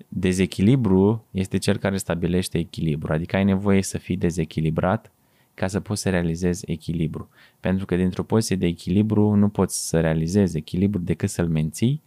dezechilibru 0.07 1.25
este 1.31 1.57
cel 1.57 1.77
care 1.77 1.97
stabilește 1.97 2.57
echilibru, 2.57 3.13
adică 3.13 3.35
ai 3.35 3.43
nevoie 3.43 3.83
să 3.83 3.97
fii 3.97 4.17
dezechilibrat 4.17 5.11
ca 5.53 5.67
să 5.67 5.79
poți 5.79 6.01
să 6.01 6.09
realizezi 6.09 6.71
echilibru. 6.71 7.29
Pentru 7.59 7.85
că 7.85 7.95
dintr-o 7.95 8.23
poziție 8.23 8.55
de 8.55 8.65
echilibru 8.65 9.35
nu 9.35 9.49
poți 9.49 9.87
să 9.87 9.99
realizezi 9.99 10.57
echilibru 10.57 10.99
decât 10.99 11.29
să-l 11.29 11.47
menții, 11.47 12.01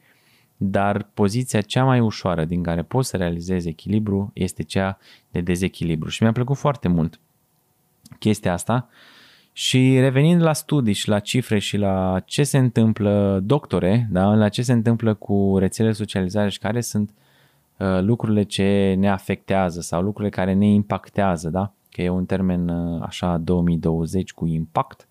dar 0.57 1.11
poziția 1.15 1.61
cea 1.61 1.85
mai 1.85 2.01
ușoară 2.01 2.45
din 2.45 2.63
care 2.63 2.83
poți 2.83 3.09
să 3.09 3.17
realizezi 3.17 3.69
echilibru 3.69 4.31
este 4.35 4.63
cea 4.63 4.99
de 5.31 5.41
dezechilibru. 5.41 6.09
Și 6.09 6.23
mi-a 6.23 6.33
plăcut 6.33 6.57
foarte 6.57 6.89
mult 6.89 7.21
chestia 8.19 8.53
asta 8.53 8.89
și 9.53 10.01
revenind 10.01 10.43
la 10.43 10.53
studii 10.53 10.93
și 10.93 11.09
la 11.09 11.19
cifre 11.19 11.59
și 11.59 11.77
la 11.77 12.23
ce 12.25 12.43
se 12.43 12.59
întâmplă, 12.59 13.41
doctore, 13.45 14.09
da, 14.11 14.35
la 14.35 14.49
ce 14.49 14.63
se 14.63 14.73
întâmplă 14.73 15.15
cu 15.15 15.57
rețelele 15.59 15.95
socializare 15.95 16.49
și 16.49 16.59
care 16.59 16.81
sunt 16.81 17.11
uh, 17.77 18.01
lucrurile 18.01 18.43
ce 18.43 18.95
ne 18.99 19.11
afectează 19.11 19.81
sau 19.81 20.03
lucrurile 20.03 20.35
care 20.35 20.53
ne 20.53 20.67
impactează, 20.67 21.49
da? 21.49 21.73
Că 21.97 22.03
e 22.03 22.09
un 22.09 22.25
termen 22.25 22.69
uh, 22.69 23.03
așa 23.03 23.39
2020 23.39 24.33
cu 24.33 24.47
impact. 24.47 25.09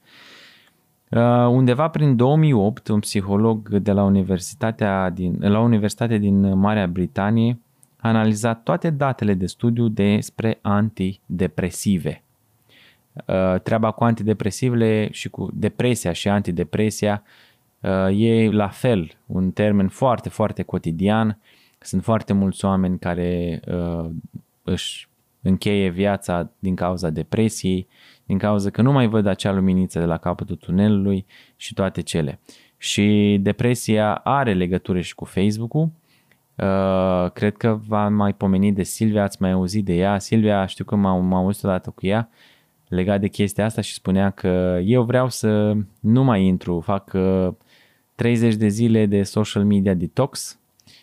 Uh, 1.10 1.22
undeva 1.50 1.88
prin 1.88 2.16
2008, 2.16 2.88
un 2.88 3.00
psiholog 3.00 3.70
de 3.70 3.92
la 3.92 4.04
Universitatea 4.04 5.10
din, 5.10 5.38
la 5.40 5.60
Universitatea 5.60 6.18
din 6.18 6.58
Marea 6.58 6.88
Britanie 6.88 7.60
a 7.98 8.08
analizat 8.08 8.64
toate 8.64 8.90
datele 8.90 9.34
de 9.34 9.46
studiu 9.46 9.88
despre 9.88 10.60
antidepresive. 10.62 12.24
Uh, 13.14 13.60
treaba 13.62 13.92
cu 13.92 14.04
antidepresivele 14.04 15.10
și 15.12 15.30
cu 15.30 15.50
depresia 15.54 16.12
și 16.12 16.30
antidepresia 16.30 17.24
uh, 17.80 18.20
e 18.20 18.50
la 18.52 18.68
fel 18.68 19.12
un 19.26 19.52
termen 19.52 19.88
foarte, 19.88 20.30
foarte 20.30 20.64
cotidian. 20.64 21.40
Sunt 21.80 22.04
foarte 22.04 22.34
mulți 22.34 22.66
oameni 22.66 23.00
care 23.00 23.62
uh, 23.68 24.10
își 24.64 25.08
încheie 25.48 25.90
viața 25.90 26.52
din 26.60 26.76
cauza 26.76 27.10
depresiei, 27.10 27.88
din 28.26 28.38
cauza 28.38 28.70
că 28.70 28.82
nu 28.82 28.92
mai 28.92 29.08
văd 29.08 29.26
acea 29.26 29.52
luminiță 29.52 30.00
de 30.00 30.06
la 30.06 30.18
capătul 30.18 30.56
tunelului 30.56 31.26
și 31.56 31.74
toate 31.74 32.02
cele. 32.02 32.40
Și 32.78 33.38
depresia 33.42 34.14
are 34.14 34.54
legătură 34.54 35.00
și 35.02 35.16
cu 35.16 35.26
Facebook-ul. 35.26 35.92
Uh, 36.56 37.32
cred 37.32 37.58
că 37.58 37.80
v-am 37.88 38.14
mai 38.14 38.34
pomenit 38.34 38.76
de 38.76 38.84
Silvia, 38.84 39.24
ați 39.24 39.42
mai 39.42 39.52
auzit 39.52 39.86
de 39.86 39.94
ea. 39.94 40.20
Silvia, 40.20 40.66
știu 40.66 40.86
că 40.86 40.96
m-am, 40.96 41.26
m-am 41.26 41.44
auzit 41.44 41.64
odată 41.64 41.90
cu 41.90 42.06
ea 42.06 42.30
legat 42.88 43.20
de 43.20 43.28
chestia 43.28 43.66
asta 43.66 43.82
și 43.82 43.94
spunea 43.94 44.30
că 44.30 44.80
eu 44.84 45.04
vreau 45.04 45.30
să 45.30 45.74
nu 46.00 46.24
mai 46.24 46.44
intru, 46.44 46.80
fac 46.80 47.12
30 48.16 48.54
uh, 48.54 48.60
de 48.60 48.68
zile 48.68 49.06
de 49.06 49.24
social 49.24 49.64
media 49.64 49.94
detox, 49.94 50.60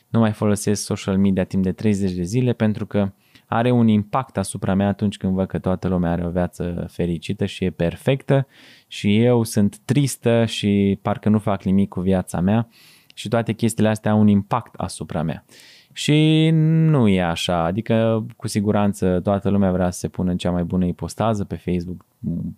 nu 0.08 0.18
mai 0.18 0.32
folosesc 0.32 0.82
social 0.84 1.18
media 1.18 1.44
timp 1.44 1.62
de 1.62 1.72
30 1.72 2.12
de 2.12 2.22
zile 2.22 2.52
pentru 2.52 2.86
că 2.86 3.12
are 3.52 3.70
un 3.70 3.88
impact 3.88 4.36
asupra 4.36 4.74
mea 4.74 4.88
atunci 4.88 5.16
când 5.16 5.34
văd 5.34 5.46
că 5.46 5.58
toată 5.58 5.88
lumea 5.88 6.10
are 6.10 6.26
o 6.26 6.30
viață 6.30 6.86
fericită 6.90 7.46
și 7.46 7.64
e 7.64 7.70
perfectă 7.70 8.46
și 8.86 9.20
eu 9.20 9.42
sunt 9.42 9.78
tristă 9.78 10.44
și 10.44 10.98
parcă 11.02 11.28
nu 11.28 11.38
fac 11.38 11.62
nimic 11.62 11.88
cu 11.88 12.00
viața 12.00 12.40
mea 12.40 12.68
și 13.14 13.28
toate 13.28 13.52
chestiile 13.52 13.88
astea 13.88 14.10
au 14.10 14.20
un 14.20 14.28
impact 14.28 14.74
asupra 14.74 15.22
mea. 15.22 15.44
Și 15.92 16.50
nu 16.52 17.08
e 17.08 17.22
așa, 17.22 17.64
adică 17.64 18.26
cu 18.36 18.48
siguranță 18.48 19.20
toată 19.20 19.48
lumea 19.48 19.72
vrea 19.72 19.90
să 19.90 19.98
se 19.98 20.08
pună 20.08 20.30
în 20.30 20.36
cea 20.36 20.50
mai 20.50 20.64
bună 20.64 20.84
ipostază 20.84 21.44
pe 21.44 21.56
Facebook, 21.56 22.04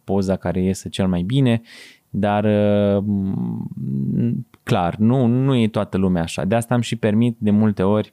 poza 0.05 0.37
care 0.37 0.63
iese 0.63 0.89
cel 0.89 1.09
mai 1.09 1.23
bine, 1.23 1.61
dar 2.11 2.47
clar, 4.63 4.97
nu, 4.97 5.27
nu 5.27 5.55
e 5.55 5.69
toată 5.69 5.97
lumea 5.97 6.23
așa. 6.23 6.45
De 6.45 6.55
asta 6.55 6.75
am 6.75 6.81
și 6.81 6.97
permit 6.97 7.37
de 7.39 7.51
multe 7.51 7.83
ori 7.83 8.13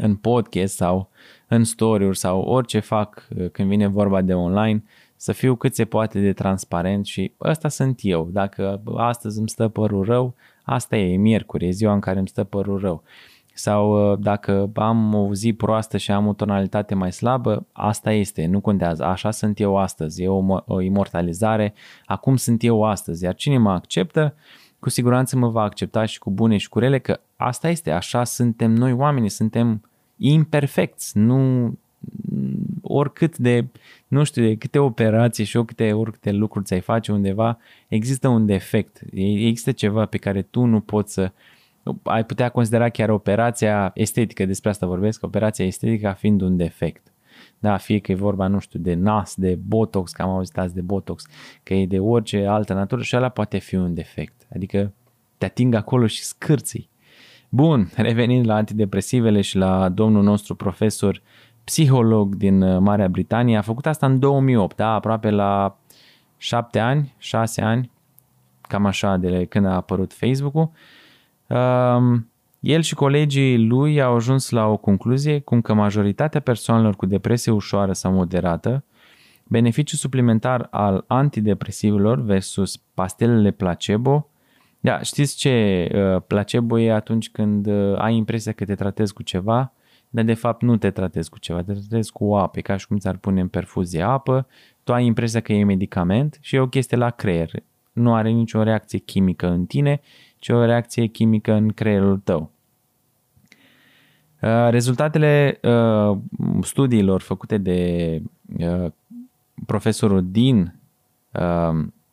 în 0.00 0.16
podcast 0.16 0.74
sau 0.74 1.10
în 1.48 1.64
story-uri 1.64 2.18
sau 2.18 2.40
orice 2.40 2.78
fac 2.78 3.28
uh, 3.36 3.50
când 3.50 3.68
vine 3.68 3.86
vorba 3.86 4.20
de 4.20 4.34
online, 4.34 4.82
să 5.16 5.32
fiu 5.32 5.54
cât 5.54 5.74
se 5.74 5.84
poate 5.84 6.20
de 6.20 6.32
transparent 6.32 7.06
și 7.06 7.32
ăsta 7.40 7.68
sunt 7.68 7.98
eu. 8.02 8.28
Dacă 8.32 8.82
astăzi 8.96 9.38
îmi 9.38 9.48
stă 9.48 9.68
părul 9.68 10.04
rău, 10.04 10.34
asta 10.62 10.96
e, 10.96 11.12
e 11.12 11.16
miercuri, 11.16 11.66
e 11.66 11.70
ziua 11.70 11.92
în 11.92 12.00
care 12.00 12.18
îmi 12.18 12.28
stă 12.28 12.44
părul 12.44 12.78
rău. 12.78 13.02
Sau 13.54 14.12
uh, 14.12 14.18
dacă 14.18 14.70
am 14.74 15.14
o 15.14 15.34
zi 15.34 15.52
proastă 15.52 15.96
și 15.96 16.10
am 16.10 16.26
o 16.26 16.32
tonalitate 16.32 16.94
mai 16.94 17.12
slabă, 17.12 17.66
asta 17.72 18.12
este, 18.12 18.46
nu 18.46 18.60
contează, 18.60 19.04
așa 19.04 19.30
sunt 19.30 19.60
eu 19.60 19.76
astăzi, 19.76 20.22
e 20.22 20.28
o, 20.28 20.42
o 20.66 20.80
imortalizare, 20.80 21.74
acum 22.04 22.36
sunt 22.36 22.64
eu 22.64 22.84
astăzi, 22.84 23.24
iar 23.24 23.34
cine 23.34 23.58
mă 23.58 23.70
acceptă, 23.70 24.34
cu 24.78 24.88
siguranță 24.88 25.36
mă 25.36 25.48
va 25.48 25.62
accepta 25.62 26.04
și 26.04 26.18
cu 26.18 26.30
bune 26.30 26.56
și 26.56 26.68
cu 26.68 26.78
rele, 26.78 26.98
că 26.98 27.20
asta 27.36 27.68
este, 27.68 27.90
așa 27.90 28.24
suntem 28.24 28.70
noi 28.70 28.92
oamenii, 28.92 29.28
suntem 29.28 29.89
imperfecți, 30.20 31.18
nu 31.18 31.72
oricât 32.82 33.38
de, 33.38 33.66
nu 34.08 34.24
știu, 34.24 34.42
de 34.42 34.56
câte 34.56 34.78
operații 34.78 35.44
și 35.44 35.56
oricâte, 35.56 35.92
oricâte 35.92 36.32
lucruri 36.32 36.64
ți-ai 36.64 36.80
face 36.80 37.12
undeva, 37.12 37.58
există 37.88 38.28
un 38.28 38.46
defect, 38.46 39.00
există 39.12 39.72
ceva 39.72 40.06
pe 40.06 40.18
care 40.18 40.42
tu 40.42 40.64
nu 40.64 40.80
poți 40.80 41.12
să 41.12 41.32
ai 42.02 42.24
putea 42.24 42.48
considera 42.48 42.88
chiar 42.88 43.08
operația 43.08 43.90
estetică, 43.94 44.44
despre 44.44 44.70
asta 44.70 44.86
vorbesc, 44.86 45.24
operația 45.24 45.66
estetică 45.66 46.14
fiind 46.18 46.40
un 46.40 46.56
defect. 46.56 47.12
Da, 47.58 47.76
fie 47.76 47.98
că 47.98 48.12
e 48.12 48.14
vorba, 48.14 48.46
nu 48.46 48.58
știu, 48.58 48.78
de 48.78 48.94
nas, 48.94 49.34
de 49.34 49.54
botox, 49.66 50.12
că 50.12 50.22
am 50.22 50.28
auzit 50.28 50.58
azi 50.58 50.74
de 50.74 50.80
botox, 50.80 51.26
că 51.62 51.74
e 51.74 51.86
de 51.86 51.98
orice 51.98 52.46
altă 52.46 52.74
natură 52.74 53.02
și 53.02 53.16
ăla 53.16 53.28
poate 53.28 53.58
fi 53.58 53.74
un 53.74 53.94
defect. 53.94 54.46
Adică 54.54 54.92
te 55.38 55.44
ating 55.44 55.74
acolo 55.74 56.06
și 56.06 56.22
scârții. 56.22 56.89
Bun, 57.52 57.90
revenind 57.96 58.46
la 58.46 58.54
antidepresivele 58.54 59.40
și 59.40 59.56
la 59.56 59.88
domnul 59.88 60.22
nostru 60.22 60.54
profesor 60.54 61.22
psiholog 61.64 62.34
din 62.34 62.62
uh, 62.62 62.78
Marea 62.80 63.08
Britanie, 63.08 63.56
a 63.56 63.62
făcut 63.62 63.86
asta 63.86 64.06
în 64.06 64.18
2008, 64.18 64.76
da, 64.76 64.94
aproape 64.94 65.30
la 65.30 65.78
șapte 66.36 66.78
ani, 66.78 67.14
șase 67.18 67.62
ani, 67.62 67.90
cam 68.60 68.86
așa 68.86 69.16
de 69.16 69.44
când 69.44 69.66
a 69.66 69.74
apărut 69.74 70.12
Facebook-ul. 70.12 70.70
El 72.60 72.82
și 72.82 72.94
colegii 72.94 73.66
lui 73.66 74.00
au 74.00 74.14
ajuns 74.14 74.50
la 74.50 74.66
o 74.66 74.76
concluzie 74.76 75.40
cum 75.40 75.60
că 75.60 75.74
majoritatea 75.74 76.40
persoanelor 76.40 76.96
cu 76.96 77.06
depresie 77.06 77.52
ușoară 77.52 77.92
sau 77.92 78.12
moderată, 78.12 78.84
beneficiul 79.44 79.98
suplimentar 79.98 80.66
al 80.70 81.04
antidepresivilor 81.06 82.20
versus 82.20 82.76
pastelele 82.76 83.50
placebo, 83.50 84.29
da, 84.80 85.02
știți 85.02 85.36
ce 85.36 85.88
uh, 85.94 86.22
placebo 86.26 86.78
e 86.78 86.92
atunci 86.92 87.30
când 87.30 87.66
uh, 87.66 87.98
ai 87.98 88.14
impresia 88.14 88.52
că 88.52 88.64
te 88.64 88.74
tratezi 88.74 89.12
cu 89.12 89.22
ceva, 89.22 89.72
dar 90.08 90.24
de 90.24 90.34
fapt 90.34 90.62
nu 90.62 90.76
te 90.76 90.90
tratezi 90.90 91.30
cu 91.30 91.38
ceva, 91.38 91.62
te 91.62 91.72
tratezi 91.72 92.12
cu 92.12 92.34
apă, 92.34 92.60
ca 92.60 92.76
și 92.76 92.86
cum 92.86 92.98
ți-ar 92.98 93.16
pune 93.16 93.40
în 93.40 93.48
perfuzie 93.48 94.02
apă, 94.02 94.46
tu 94.84 94.92
ai 94.92 95.04
impresia 95.04 95.40
că 95.40 95.52
e 95.52 95.64
medicament 95.64 96.38
și 96.40 96.54
e 96.56 96.60
o 96.60 96.68
chestie 96.68 96.96
la 96.96 97.10
creier. 97.10 97.50
Nu 97.92 98.14
are 98.14 98.30
nicio 98.30 98.62
reacție 98.62 98.98
chimică 98.98 99.48
în 99.48 99.66
tine 99.66 100.00
ci 100.40 100.48
o 100.48 100.64
reacție 100.64 101.06
chimică 101.06 101.52
în 101.52 101.68
creierul 101.68 102.18
tău. 102.18 102.50
Uh, 104.40 104.68
rezultatele 104.70 105.60
uh, 105.62 106.18
studiilor 106.62 107.20
făcute 107.20 107.58
de 107.58 108.22
uh, 108.58 108.90
profesorul 109.66 110.30
din 110.30 110.74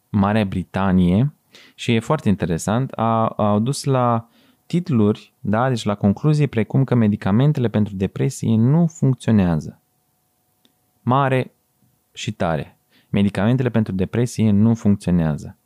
Marea 0.09 0.45
Britanie 0.45 1.33
și 1.75 1.93
e 1.93 1.99
foarte 1.99 2.29
interesant, 2.29 2.91
a, 2.91 3.27
au 3.27 3.59
dus 3.59 3.83
la 3.83 4.27
titluri, 4.65 5.33
da, 5.39 5.67
deci 5.67 5.83
la 5.83 5.95
concluzii 5.95 6.47
precum 6.47 6.83
că 6.83 6.95
medicamentele 6.95 7.67
pentru 7.67 7.95
depresie 7.95 8.55
nu 8.55 8.87
funcționează. 8.87 9.81
Mare 11.01 11.51
și 12.13 12.31
tare. 12.31 12.77
Medicamentele 13.09 13.69
pentru 13.69 13.93
depresie 13.93 14.51
nu 14.51 14.73
funcționează. 14.73 15.57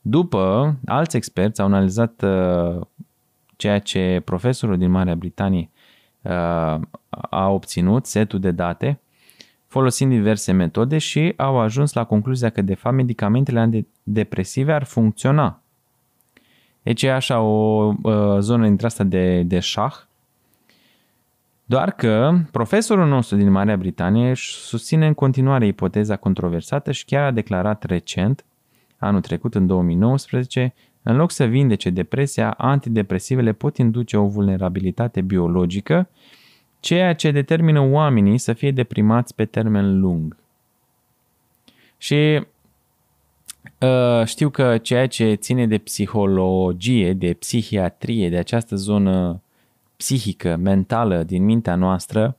După, 0.00 0.76
alți 0.86 1.16
experți 1.16 1.60
au 1.60 1.66
analizat 1.66 2.22
uh, 2.22 2.80
ceea 3.56 3.78
ce 3.78 4.22
profesorul 4.24 4.78
din 4.78 4.90
Marea 4.90 5.14
Britanie 5.14 5.70
uh, 6.22 6.80
a 7.30 7.48
obținut, 7.48 8.06
setul 8.06 8.40
de 8.40 8.50
date, 8.50 9.00
folosind 9.66 10.10
diverse 10.10 10.52
metode 10.52 10.98
și 10.98 11.32
au 11.36 11.58
ajuns 11.58 11.92
la 11.92 12.04
concluzia 12.04 12.50
că 12.50 12.62
de 12.62 12.74
fapt 12.74 12.94
medicamentele 12.94 13.58
antidepresive 14.04 14.72
ar 14.72 14.84
funcționa. 14.84 15.60
Deci 16.82 17.02
e 17.02 17.12
așa 17.12 17.40
o 17.40 17.92
uh, 18.02 18.38
zonă 18.38 18.66
dintre 18.66 18.86
asta 18.86 19.04
de, 19.04 19.42
de 19.42 19.58
șah. 19.58 19.94
Doar 21.64 21.90
că 21.90 22.38
profesorul 22.50 23.06
nostru 23.06 23.36
din 23.36 23.50
Marea 23.50 23.76
Britanie 23.76 24.30
își 24.30 24.54
susține 24.54 25.06
în 25.06 25.14
continuare 25.14 25.66
ipoteza 25.66 26.16
controversată 26.16 26.92
și 26.92 27.04
chiar 27.04 27.24
a 27.24 27.30
declarat 27.30 27.82
recent, 27.84 28.44
anul 28.98 29.20
trecut, 29.20 29.54
în 29.54 29.66
2019, 29.66 30.74
în 31.02 31.16
loc 31.16 31.30
să 31.30 31.44
vindece 31.44 31.90
depresia, 31.90 32.50
antidepresivele 32.50 33.52
pot 33.52 33.76
induce 33.76 34.16
o 34.16 34.26
vulnerabilitate 34.26 35.20
biologică 35.20 36.08
ceea 36.80 37.14
ce 37.14 37.30
determină 37.30 37.80
oamenii 37.80 38.38
să 38.38 38.52
fie 38.52 38.70
deprimați 38.70 39.34
pe 39.34 39.44
termen 39.44 40.00
lung. 40.00 40.36
Și 41.96 42.14
uh, 42.14 42.46
știu 44.24 44.50
că 44.50 44.78
ceea 44.78 45.06
ce 45.06 45.34
ține 45.34 45.66
de 45.66 45.78
psihologie, 45.78 47.12
de 47.12 47.32
psihiatrie, 47.32 48.28
de 48.28 48.36
această 48.36 48.76
zonă 48.76 49.42
psihică, 49.96 50.56
mentală 50.56 51.22
din 51.22 51.44
mintea 51.44 51.74
noastră, 51.74 52.36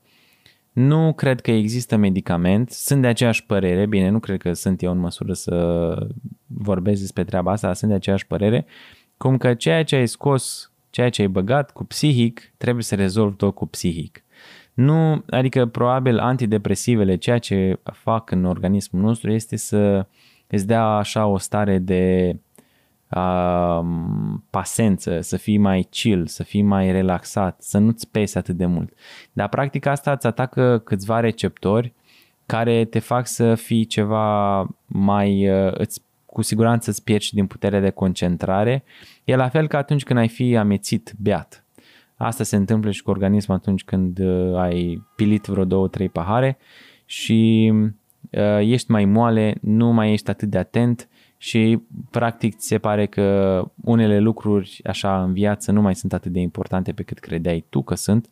nu 0.72 1.13
cred 1.13 1.41
că 1.41 1.51
există 1.51 1.96
medicament, 1.96 2.70
sunt 2.70 3.01
de 3.01 3.08
aceeași 3.08 3.46
părere, 3.46 3.86
bine, 3.86 4.10
nu 4.10 4.20
cred 4.20 4.41
că 4.41 4.53
sunt 4.53 4.82
eu 4.82 4.91
în 4.91 4.98
măsură 4.98 5.34
să 5.34 6.08
vorbesc 6.48 7.01
despre 7.01 7.24
treaba 7.24 7.51
asta, 7.51 7.67
dar 7.67 7.75
sunt 7.75 7.89
de 7.89 7.96
aceeași 7.96 8.27
părere, 8.27 8.65
cum 9.17 9.38
că 9.38 9.53
ceea 9.53 9.84
ce 9.84 9.96
ai 9.96 10.08
scos, 10.08 10.72
ceea 10.89 11.10
ce 11.10 11.22
ai 11.22 11.27
băgat 11.27 11.72
cu 11.72 11.84
psihic, 11.84 12.53
trebuie 12.58 12.84
să 12.84 12.96
rezolvi 12.96 13.36
tot 13.36 13.55
cu 13.55 13.65
psihic. 13.65 14.24
Nu, 14.74 15.24
adică 15.29 15.65
probabil 15.65 16.20
antidepresivele, 16.20 17.15
ceea 17.15 17.38
ce 17.38 17.79
fac 17.84 18.32
în 18.32 18.46
organismul 18.46 19.01
nostru 19.01 19.32
este 19.32 19.55
să 19.55 20.05
îți 20.47 20.67
dea 20.67 20.83
așa 20.83 21.25
o 21.25 21.37
stare 21.37 21.77
de 21.77 22.35
uh, 23.09 23.85
pasență, 24.49 25.21
să 25.21 25.37
fii 25.37 25.57
mai 25.57 25.87
chill, 25.89 26.27
să 26.27 26.43
fii 26.43 26.61
mai 26.61 26.91
relaxat, 26.91 27.61
să 27.61 27.77
nu-ți 27.77 28.11
pese 28.11 28.37
atât 28.37 28.55
de 28.55 28.65
mult. 28.65 28.93
Dar 29.33 29.49
practic 29.49 29.85
asta 29.85 30.11
îți 30.11 30.27
atacă 30.27 30.81
câțiva 30.83 31.19
receptori 31.19 31.93
care 32.45 32.85
te 32.85 32.99
fac 32.99 33.27
să 33.27 33.55
fii 33.55 33.85
ceva 33.85 34.59
mai, 34.85 35.49
uh, 35.49 35.73
îți, 35.77 36.01
cu 36.25 36.41
siguranță 36.41 36.89
îți 36.89 37.03
pierzi 37.03 37.33
din 37.33 37.47
puterea 37.47 37.79
de 37.79 37.89
concentrare. 37.89 38.83
E 39.23 39.35
la 39.35 39.49
fel 39.49 39.67
ca 39.67 39.77
atunci 39.77 40.03
când 40.03 40.19
ai 40.19 40.27
fi 40.27 40.55
amețit, 40.55 41.13
beat. 41.17 41.65
Asta 42.17 42.43
se 42.43 42.55
întâmplă 42.55 42.91
și 42.91 43.03
cu 43.03 43.09
organismul 43.09 43.57
atunci 43.57 43.83
când 43.83 44.19
uh, 44.19 44.57
ai 44.57 45.03
pilit 45.15 45.45
vreo 45.45 45.65
două, 45.65 45.87
trei 45.87 46.09
pahare 46.09 46.57
și 47.05 47.71
uh, 47.73 47.89
ești 48.59 48.92
mai 48.92 49.05
moale, 49.05 49.57
nu 49.61 49.92
mai 49.92 50.11
ești 50.11 50.29
atât 50.29 50.50
de 50.50 50.57
atent 50.57 51.09
și 51.38 51.81
practic 52.11 52.57
ți 52.57 52.68
se 52.68 52.77
pare 52.77 53.05
că 53.05 53.64
unele 53.83 54.20
lucruri 54.20 54.79
așa 54.83 55.24
în 55.24 55.33
viață 55.33 55.72
nu 55.72 55.81
mai 55.81 55.96
sunt 55.96 56.14
atât 56.14 56.31
de 56.31 56.40
importante 56.40 56.92
pe 56.92 57.03
cât 57.03 57.20
credeai 57.20 57.66
tu 57.70 57.81
că 57.81 57.96
sunt 57.96 58.29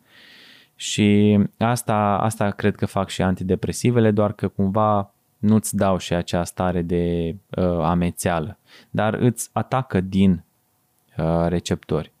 și 0.76 1.38
asta, 1.58 2.18
asta 2.18 2.50
cred 2.50 2.74
că 2.74 2.86
fac 2.86 3.08
și 3.08 3.22
antidepresivele, 3.22 4.10
doar 4.10 4.32
că 4.32 4.48
cumva 4.48 5.14
nu-ți 5.38 5.76
dau 5.76 5.98
și 5.98 6.14
acea 6.14 6.44
stare 6.44 6.82
de 6.82 7.34
uh, 7.56 7.64
amețeală, 7.64 8.58
dar 8.90 9.14
îți 9.14 9.50
atacă 9.52 10.00
din 10.00 10.44
uh, 11.18 11.46
receptori. 11.48 12.12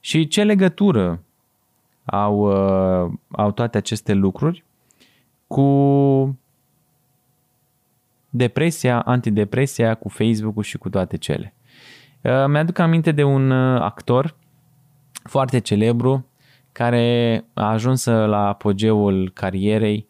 Și 0.00 0.28
ce 0.28 0.44
legătură 0.44 1.22
au, 2.04 2.38
uh, 2.38 3.12
au 3.28 3.50
toate 3.50 3.76
aceste 3.76 4.12
lucruri 4.12 4.64
cu 5.46 5.62
depresia, 8.38 9.00
antidepresia, 9.00 9.94
cu 9.94 10.08
Facebook-ul 10.08 10.62
și 10.62 10.78
cu 10.78 10.88
toate 10.88 11.16
cele. 11.16 11.54
Uh, 12.22 12.44
mi-aduc 12.46 12.78
aminte 12.78 13.12
de 13.12 13.22
un 13.22 13.50
uh, 13.50 13.80
actor 13.80 14.36
foarte 15.22 15.58
celebru 15.58 16.26
care 16.72 17.44
a 17.54 17.70
ajuns 17.70 18.04
la 18.04 18.48
apogeul 18.48 19.30
carierei, 19.34 20.06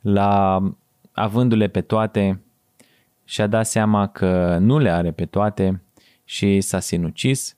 la 0.00 0.62
avându-le 1.12 1.68
pe 1.68 1.80
toate 1.80 2.42
și 3.24 3.40
a 3.40 3.46
dat 3.46 3.66
seama 3.66 4.06
că 4.06 4.58
nu 4.60 4.78
le 4.78 4.90
are 4.90 5.10
pe 5.10 5.24
toate 5.24 5.82
și 6.24 6.60
s-a 6.60 6.80
sinucis 6.80 7.56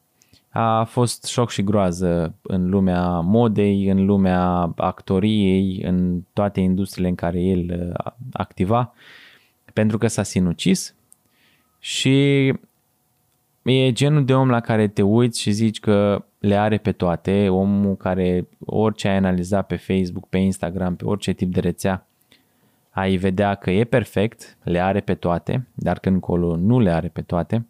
a 0.56 0.84
fost 0.84 1.24
șoc 1.24 1.50
și 1.50 1.62
groază 1.62 2.34
în 2.42 2.70
lumea 2.70 3.20
modei, 3.20 3.88
în 3.88 4.04
lumea 4.04 4.72
actoriei, 4.76 5.82
în 5.82 6.22
toate 6.32 6.60
industriile 6.60 7.08
în 7.08 7.14
care 7.14 7.40
el 7.40 7.92
uh, 7.94 8.12
activa, 8.32 8.92
pentru 9.74 9.98
că 9.98 10.06
s-a 10.06 10.22
sinucis 10.22 10.94
și 11.78 12.46
e 13.62 13.92
genul 13.92 14.24
de 14.24 14.34
om 14.34 14.50
la 14.50 14.60
care 14.60 14.88
te 14.88 15.02
uiți 15.02 15.40
și 15.40 15.50
zici 15.50 15.80
că 15.80 16.24
le 16.38 16.56
are 16.56 16.78
pe 16.78 16.92
toate, 16.92 17.48
omul 17.48 17.96
care 17.96 18.48
orice 18.64 19.08
ai 19.08 19.16
analizat 19.16 19.66
pe 19.66 19.76
Facebook, 19.76 20.28
pe 20.28 20.38
Instagram, 20.38 20.96
pe 20.96 21.04
orice 21.04 21.32
tip 21.32 21.52
de 21.52 21.60
rețea, 21.60 22.06
ai 22.90 23.16
vedea 23.16 23.54
că 23.54 23.70
e 23.70 23.84
perfect, 23.84 24.56
le 24.62 24.80
are 24.80 25.00
pe 25.00 25.14
toate, 25.14 25.66
dar 25.74 25.98
când 25.98 26.20
colo 26.20 26.56
nu 26.56 26.80
le 26.80 26.90
are 26.90 27.08
pe 27.08 27.22
toate 27.22 27.66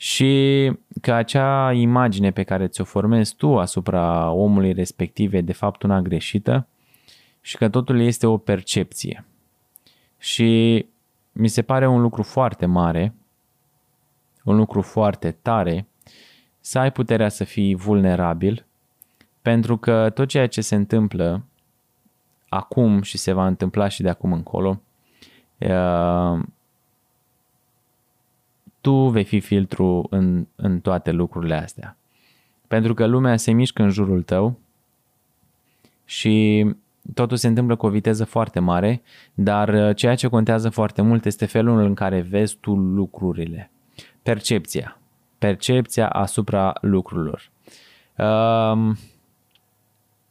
și 0.00 0.72
că 1.00 1.12
acea 1.12 1.72
imagine 1.72 2.30
pe 2.30 2.42
care 2.42 2.66
ți-o 2.66 2.84
formezi 2.84 3.34
tu 3.36 3.58
asupra 3.58 4.30
omului 4.30 4.72
respectiv 4.72 5.34
e 5.34 5.40
de 5.40 5.52
fapt 5.52 5.82
una 5.82 6.00
greșită 6.00 6.66
și 7.40 7.56
că 7.56 7.68
totul 7.68 8.00
este 8.00 8.26
o 8.26 8.36
percepție. 8.36 9.24
Și 10.18 10.86
mi 11.32 11.48
se 11.48 11.62
pare 11.62 11.86
un 11.86 12.00
lucru 12.00 12.22
foarte 12.22 12.66
mare, 12.66 13.14
un 14.44 14.56
lucru 14.56 14.82
foarte 14.82 15.30
tare, 15.30 15.86
să 16.60 16.78
ai 16.78 16.92
puterea 16.92 17.28
să 17.28 17.44
fii 17.44 17.74
vulnerabil, 17.74 18.66
pentru 19.42 19.76
că 19.76 20.10
tot 20.10 20.28
ceea 20.28 20.46
ce 20.46 20.60
se 20.60 20.74
întâmplă 20.74 21.44
acum 22.48 23.02
și 23.02 23.18
se 23.18 23.32
va 23.32 23.46
întâmpla 23.46 23.88
și 23.88 24.02
de 24.02 24.08
acum 24.08 24.32
încolo, 24.32 24.80
tu 28.80 29.08
vei 29.08 29.24
fi 29.24 29.40
filtru 29.40 30.06
în, 30.10 30.46
în 30.56 30.80
toate 30.80 31.10
lucrurile 31.10 31.54
astea. 31.54 31.96
Pentru 32.66 32.94
că 32.94 33.06
lumea 33.06 33.36
se 33.36 33.52
mișcă 33.52 33.82
în 33.82 33.90
jurul 33.90 34.22
tău 34.22 34.58
și 36.04 36.66
totul 37.14 37.36
se 37.36 37.46
întâmplă 37.46 37.76
cu 37.76 37.86
o 37.86 37.90
viteză 37.90 38.24
foarte 38.24 38.60
mare, 38.60 39.02
dar 39.34 39.68
uh, 39.68 39.96
ceea 39.96 40.14
ce 40.14 40.28
contează 40.28 40.68
foarte 40.68 41.02
mult 41.02 41.24
este 41.24 41.46
felul 41.46 41.78
în 41.78 41.94
care 41.94 42.20
vezi 42.20 42.56
tu 42.56 42.74
lucrurile. 42.74 43.70
Percepția. 44.22 45.00
Percepția 45.38 46.08
asupra 46.08 46.72
lucrurilor. 46.80 47.50
Um, 48.18 48.96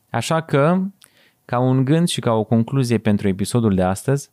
așa 0.10 0.42
că, 0.42 0.82
ca 1.46 1.60
un 1.60 1.86
gând 1.86 2.08
și 2.08 2.20
ca 2.20 2.32
o 2.32 2.44
concluzie 2.44 2.98
pentru 2.98 3.28
episodul 3.28 3.76
de 3.76 3.84
astăzi, 3.84 4.30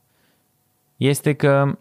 este 0.97 1.33
că 1.33 1.79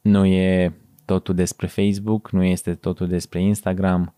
nu 0.00 0.24
e 0.24 0.74
totul 1.04 1.34
despre 1.34 1.66
Facebook, 1.66 2.30
nu 2.30 2.42
este 2.42 2.74
totul 2.74 3.06
despre 3.08 3.40
Instagram. 3.40 4.14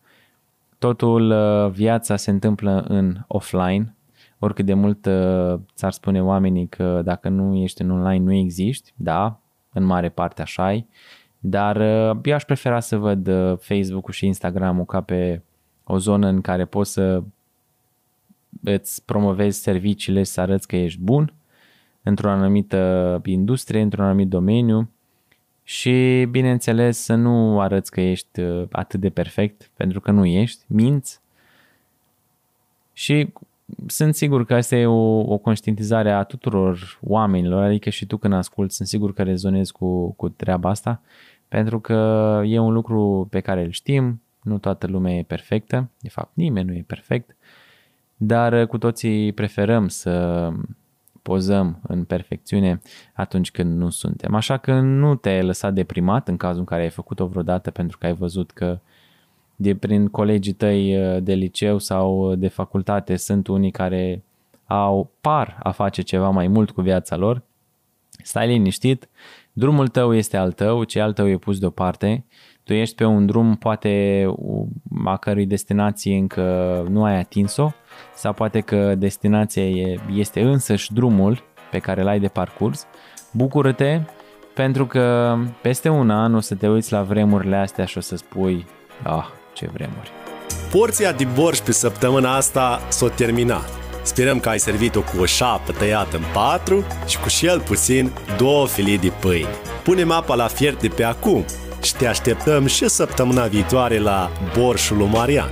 Totul, 0.78 1.30
uh, 1.30 1.70
viața 1.70 2.16
se 2.16 2.30
întâmplă 2.30 2.84
în 2.88 3.16
offline. 3.26 3.94
Oricât 4.44 4.64
de 4.64 4.74
mult 4.74 5.06
uh, 5.06 5.60
ți-ar 5.74 5.92
spune 5.92 6.22
oamenii 6.22 6.66
că 6.66 7.00
dacă 7.04 7.28
nu 7.28 7.54
ești 7.54 7.82
în 7.82 7.90
online 7.90 8.24
nu 8.24 8.32
existi, 8.32 8.92
da, 8.96 9.40
în 9.72 9.84
mare 9.84 10.08
parte 10.08 10.42
așa 10.42 10.72
e, 10.72 10.84
dar 11.38 11.76
uh, 11.76 12.18
eu 12.22 12.34
aș 12.34 12.44
prefera 12.44 12.80
să 12.80 12.96
văd 12.96 13.30
Facebook-ul 13.60 14.12
și 14.12 14.26
Instagram-ul 14.26 14.84
ca 14.84 15.00
pe 15.00 15.42
o 15.84 15.98
zonă 15.98 16.26
în 16.26 16.40
care 16.40 16.64
poți 16.64 16.92
să 16.92 17.22
îți 18.62 19.04
promovezi 19.04 19.62
serviciile 19.62 20.22
și 20.22 20.30
să 20.30 20.40
arăți 20.40 20.68
că 20.68 20.76
ești 20.76 21.00
bun 21.00 21.32
într-o 22.02 22.30
anumită 22.30 23.20
industrie, 23.24 23.80
într-un 23.80 24.04
anumit 24.04 24.28
domeniu 24.28 24.90
și, 25.62 26.26
bineînțeles, 26.30 26.98
să 26.98 27.14
nu 27.14 27.60
arăți 27.60 27.90
că 27.90 28.00
ești 28.00 28.40
uh, 28.40 28.66
atât 28.70 29.00
de 29.00 29.10
perfect, 29.10 29.70
pentru 29.76 30.00
că 30.00 30.10
nu 30.10 30.24
ești, 30.24 30.64
minți. 30.66 31.20
Și 32.92 33.32
sunt 33.86 34.14
sigur 34.14 34.44
că 34.44 34.54
asta 34.54 34.76
e 34.76 34.86
o, 34.86 35.18
o 35.20 35.38
conștientizare 35.38 36.10
a 36.10 36.22
tuturor 36.22 36.98
oamenilor, 37.02 37.62
adică 37.62 37.90
și 37.90 38.06
tu 38.06 38.16
când 38.16 38.34
asculti, 38.34 38.74
sunt 38.74 38.88
sigur 38.88 39.12
că 39.12 39.22
rezonezi 39.22 39.72
cu, 39.72 40.12
cu 40.12 40.28
treaba 40.28 40.70
asta, 40.70 41.02
pentru 41.48 41.80
că 41.80 42.40
e 42.46 42.58
un 42.58 42.72
lucru 42.72 43.26
pe 43.30 43.40
care 43.40 43.64
îl 43.64 43.70
știm, 43.70 44.22
nu 44.42 44.58
toată 44.58 44.86
lumea 44.86 45.14
e 45.14 45.22
perfectă, 45.22 45.90
de 46.00 46.08
fapt 46.08 46.30
nimeni 46.34 46.68
nu 46.68 46.74
e 46.74 46.84
perfect, 46.86 47.36
dar 48.16 48.52
uh, 48.52 48.66
cu 48.66 48.78
toții 48.78 49.32
preferăm 49.32 49.88
să 49.88 50.48
pozăm 51.22 51.78
în 51.82 52.04
perfecțiune 52.04 52.80
atunci 53.14 53.50
când 53.50 53.76
nu 53.78 53.90
suntem. 53.90 54.34
Așa 54.34 54.56
că 54.56 54.80
nu 54.80 55.14
te-ai 55.14 55.42
lăsat 55.42 55.74
deprimat 55.74 56.28
în 56.28 56.36
cazul 56.36 56.58
în 56.58 56.64
care 56.64 56.82
ai 56.82 56.90
făcut-o 56.90 57.26
vreodată 57.26 57.70
pentru 57.70 57.98
că 57.98 58.06
ai 58.06 58.14
văzut 58.14 58.50
că 58.50 58.78
de 59.56 59.74
prin 59.74 60.08
colegii 60.08 60.52
tăi 60.52 60.96
uh, 60.96 61.22
de 61.22 61.34
liceu 61.34 61.78
sau 61.78 62.34
de 62.34 62.48
facultate 62.48 63.16
sunt 63.16 63.46
unii 63.46 63.70
care 63.70 64.22
au 64.66 65.10
par 65.20 65.58
a 65.62 65.70
face 65.70 66.02
ceva 66.02 66.30
mai 66.30 66.48
mult 66.48 66.70
cu 66.70 66.80
viața 66.80 67.16
lor. 67.16 67.42
Stai 68.22 68.46
liniștit, 68.46 69.08
drumul 69.52 69.88
tău 69.88 70.14
este 70.14 70.36
al 70.36 70.52
tău, 70.52 70.84
ce 70.84 71.00
al 71.00 71.12
tău 71.12 71.28
e 71.28 71.36
pus 71.36 71.58
deoparte 71.58 72.24
tu 72.64 72.72
ești 72.72 72.94
pe 72.94 73.04
un 73.04 73.26
drum 73.26 73.56
poate 73.56 74.24
a 75.04 75.16
cărui 75.16 75.46
destinație 75.46 76.16
încă 76.16 76.86
nu 76.90 77.04
ai 77.04 77.18
atins-o 77.18 77.70
sau 78.14 78.32
poate 78.32 78.60
că 78.60 78.94
destinația 78.94 79.96
este 80.14 80.40
însăși 80.40 80.92
drumul 80.92 81.42
pe 81.70 81.78
care 81.78 82.02
l-ai 82.02 82.20
de 82.20 82.28
parcurs. 82.28 82.86
Bucură-te 83.32 84.00
pentru 84.54 84.86
că 84.86 85.36
peste 85.62 85.88
un 85.88 86.10
an 86.10 86.34
o 86.34 86.40
să 86.40 86.54
te 86.54 86.68
uiți 86.68 86.92
la 86.92 87.02
vremurile 87.02 87.56
astea 87.56 87.84
și 87.84 87.98
o 87.98 88.00
să 88.00 88.16
spui, 88.16 88.66
ah, 89.02 89.26
ce 89.54 89.68
vremuri. 89.72 90.12
Porția 90.70 91.12
de 91.12 91.24
borș 91.24 91.58
pe 91.58 91.72
săptămâna 91.72 92.36
asta 92.36 92.80
s-a 92.88 93.08
terminat. 93.08 93.68
Sperăm 94.02 94.40
că 94.40 94.48
ai 94.48 94.58
servit-o 94.58 95.00
cu 95.00 95.20
o 95.20 95.24
șapă 95.24 95.72
tăiată 95.72 96.16
în 96.16 96.22
patru 96.32 96.86
și 97.06 97.18
cu 97.18 97.28
cel 97.28 97.60
puțin 97.60 98.12
două 98.36 98.66
filii 98.66 98.98
de 98.98 99.12
pâine. 99.20 99.48
Punem 99.82 100.10
apa 100.10 100.34
la 100.34 100.46
fiert 100.46 100.80
de 100.80 100.88
pe 100.88 101.04
acum 101.04 101.44
și 101.82 101.94
te 101.94 102.06
așteptăm 102.06 102.66
și 102.66 102.88
săptămâna 102.88 103.46
viitoare 103.46 103.98
la 103.98 104.30
Borșul 104.56 104.96
lui 104.96 105.06
Marian. 105.06 105.50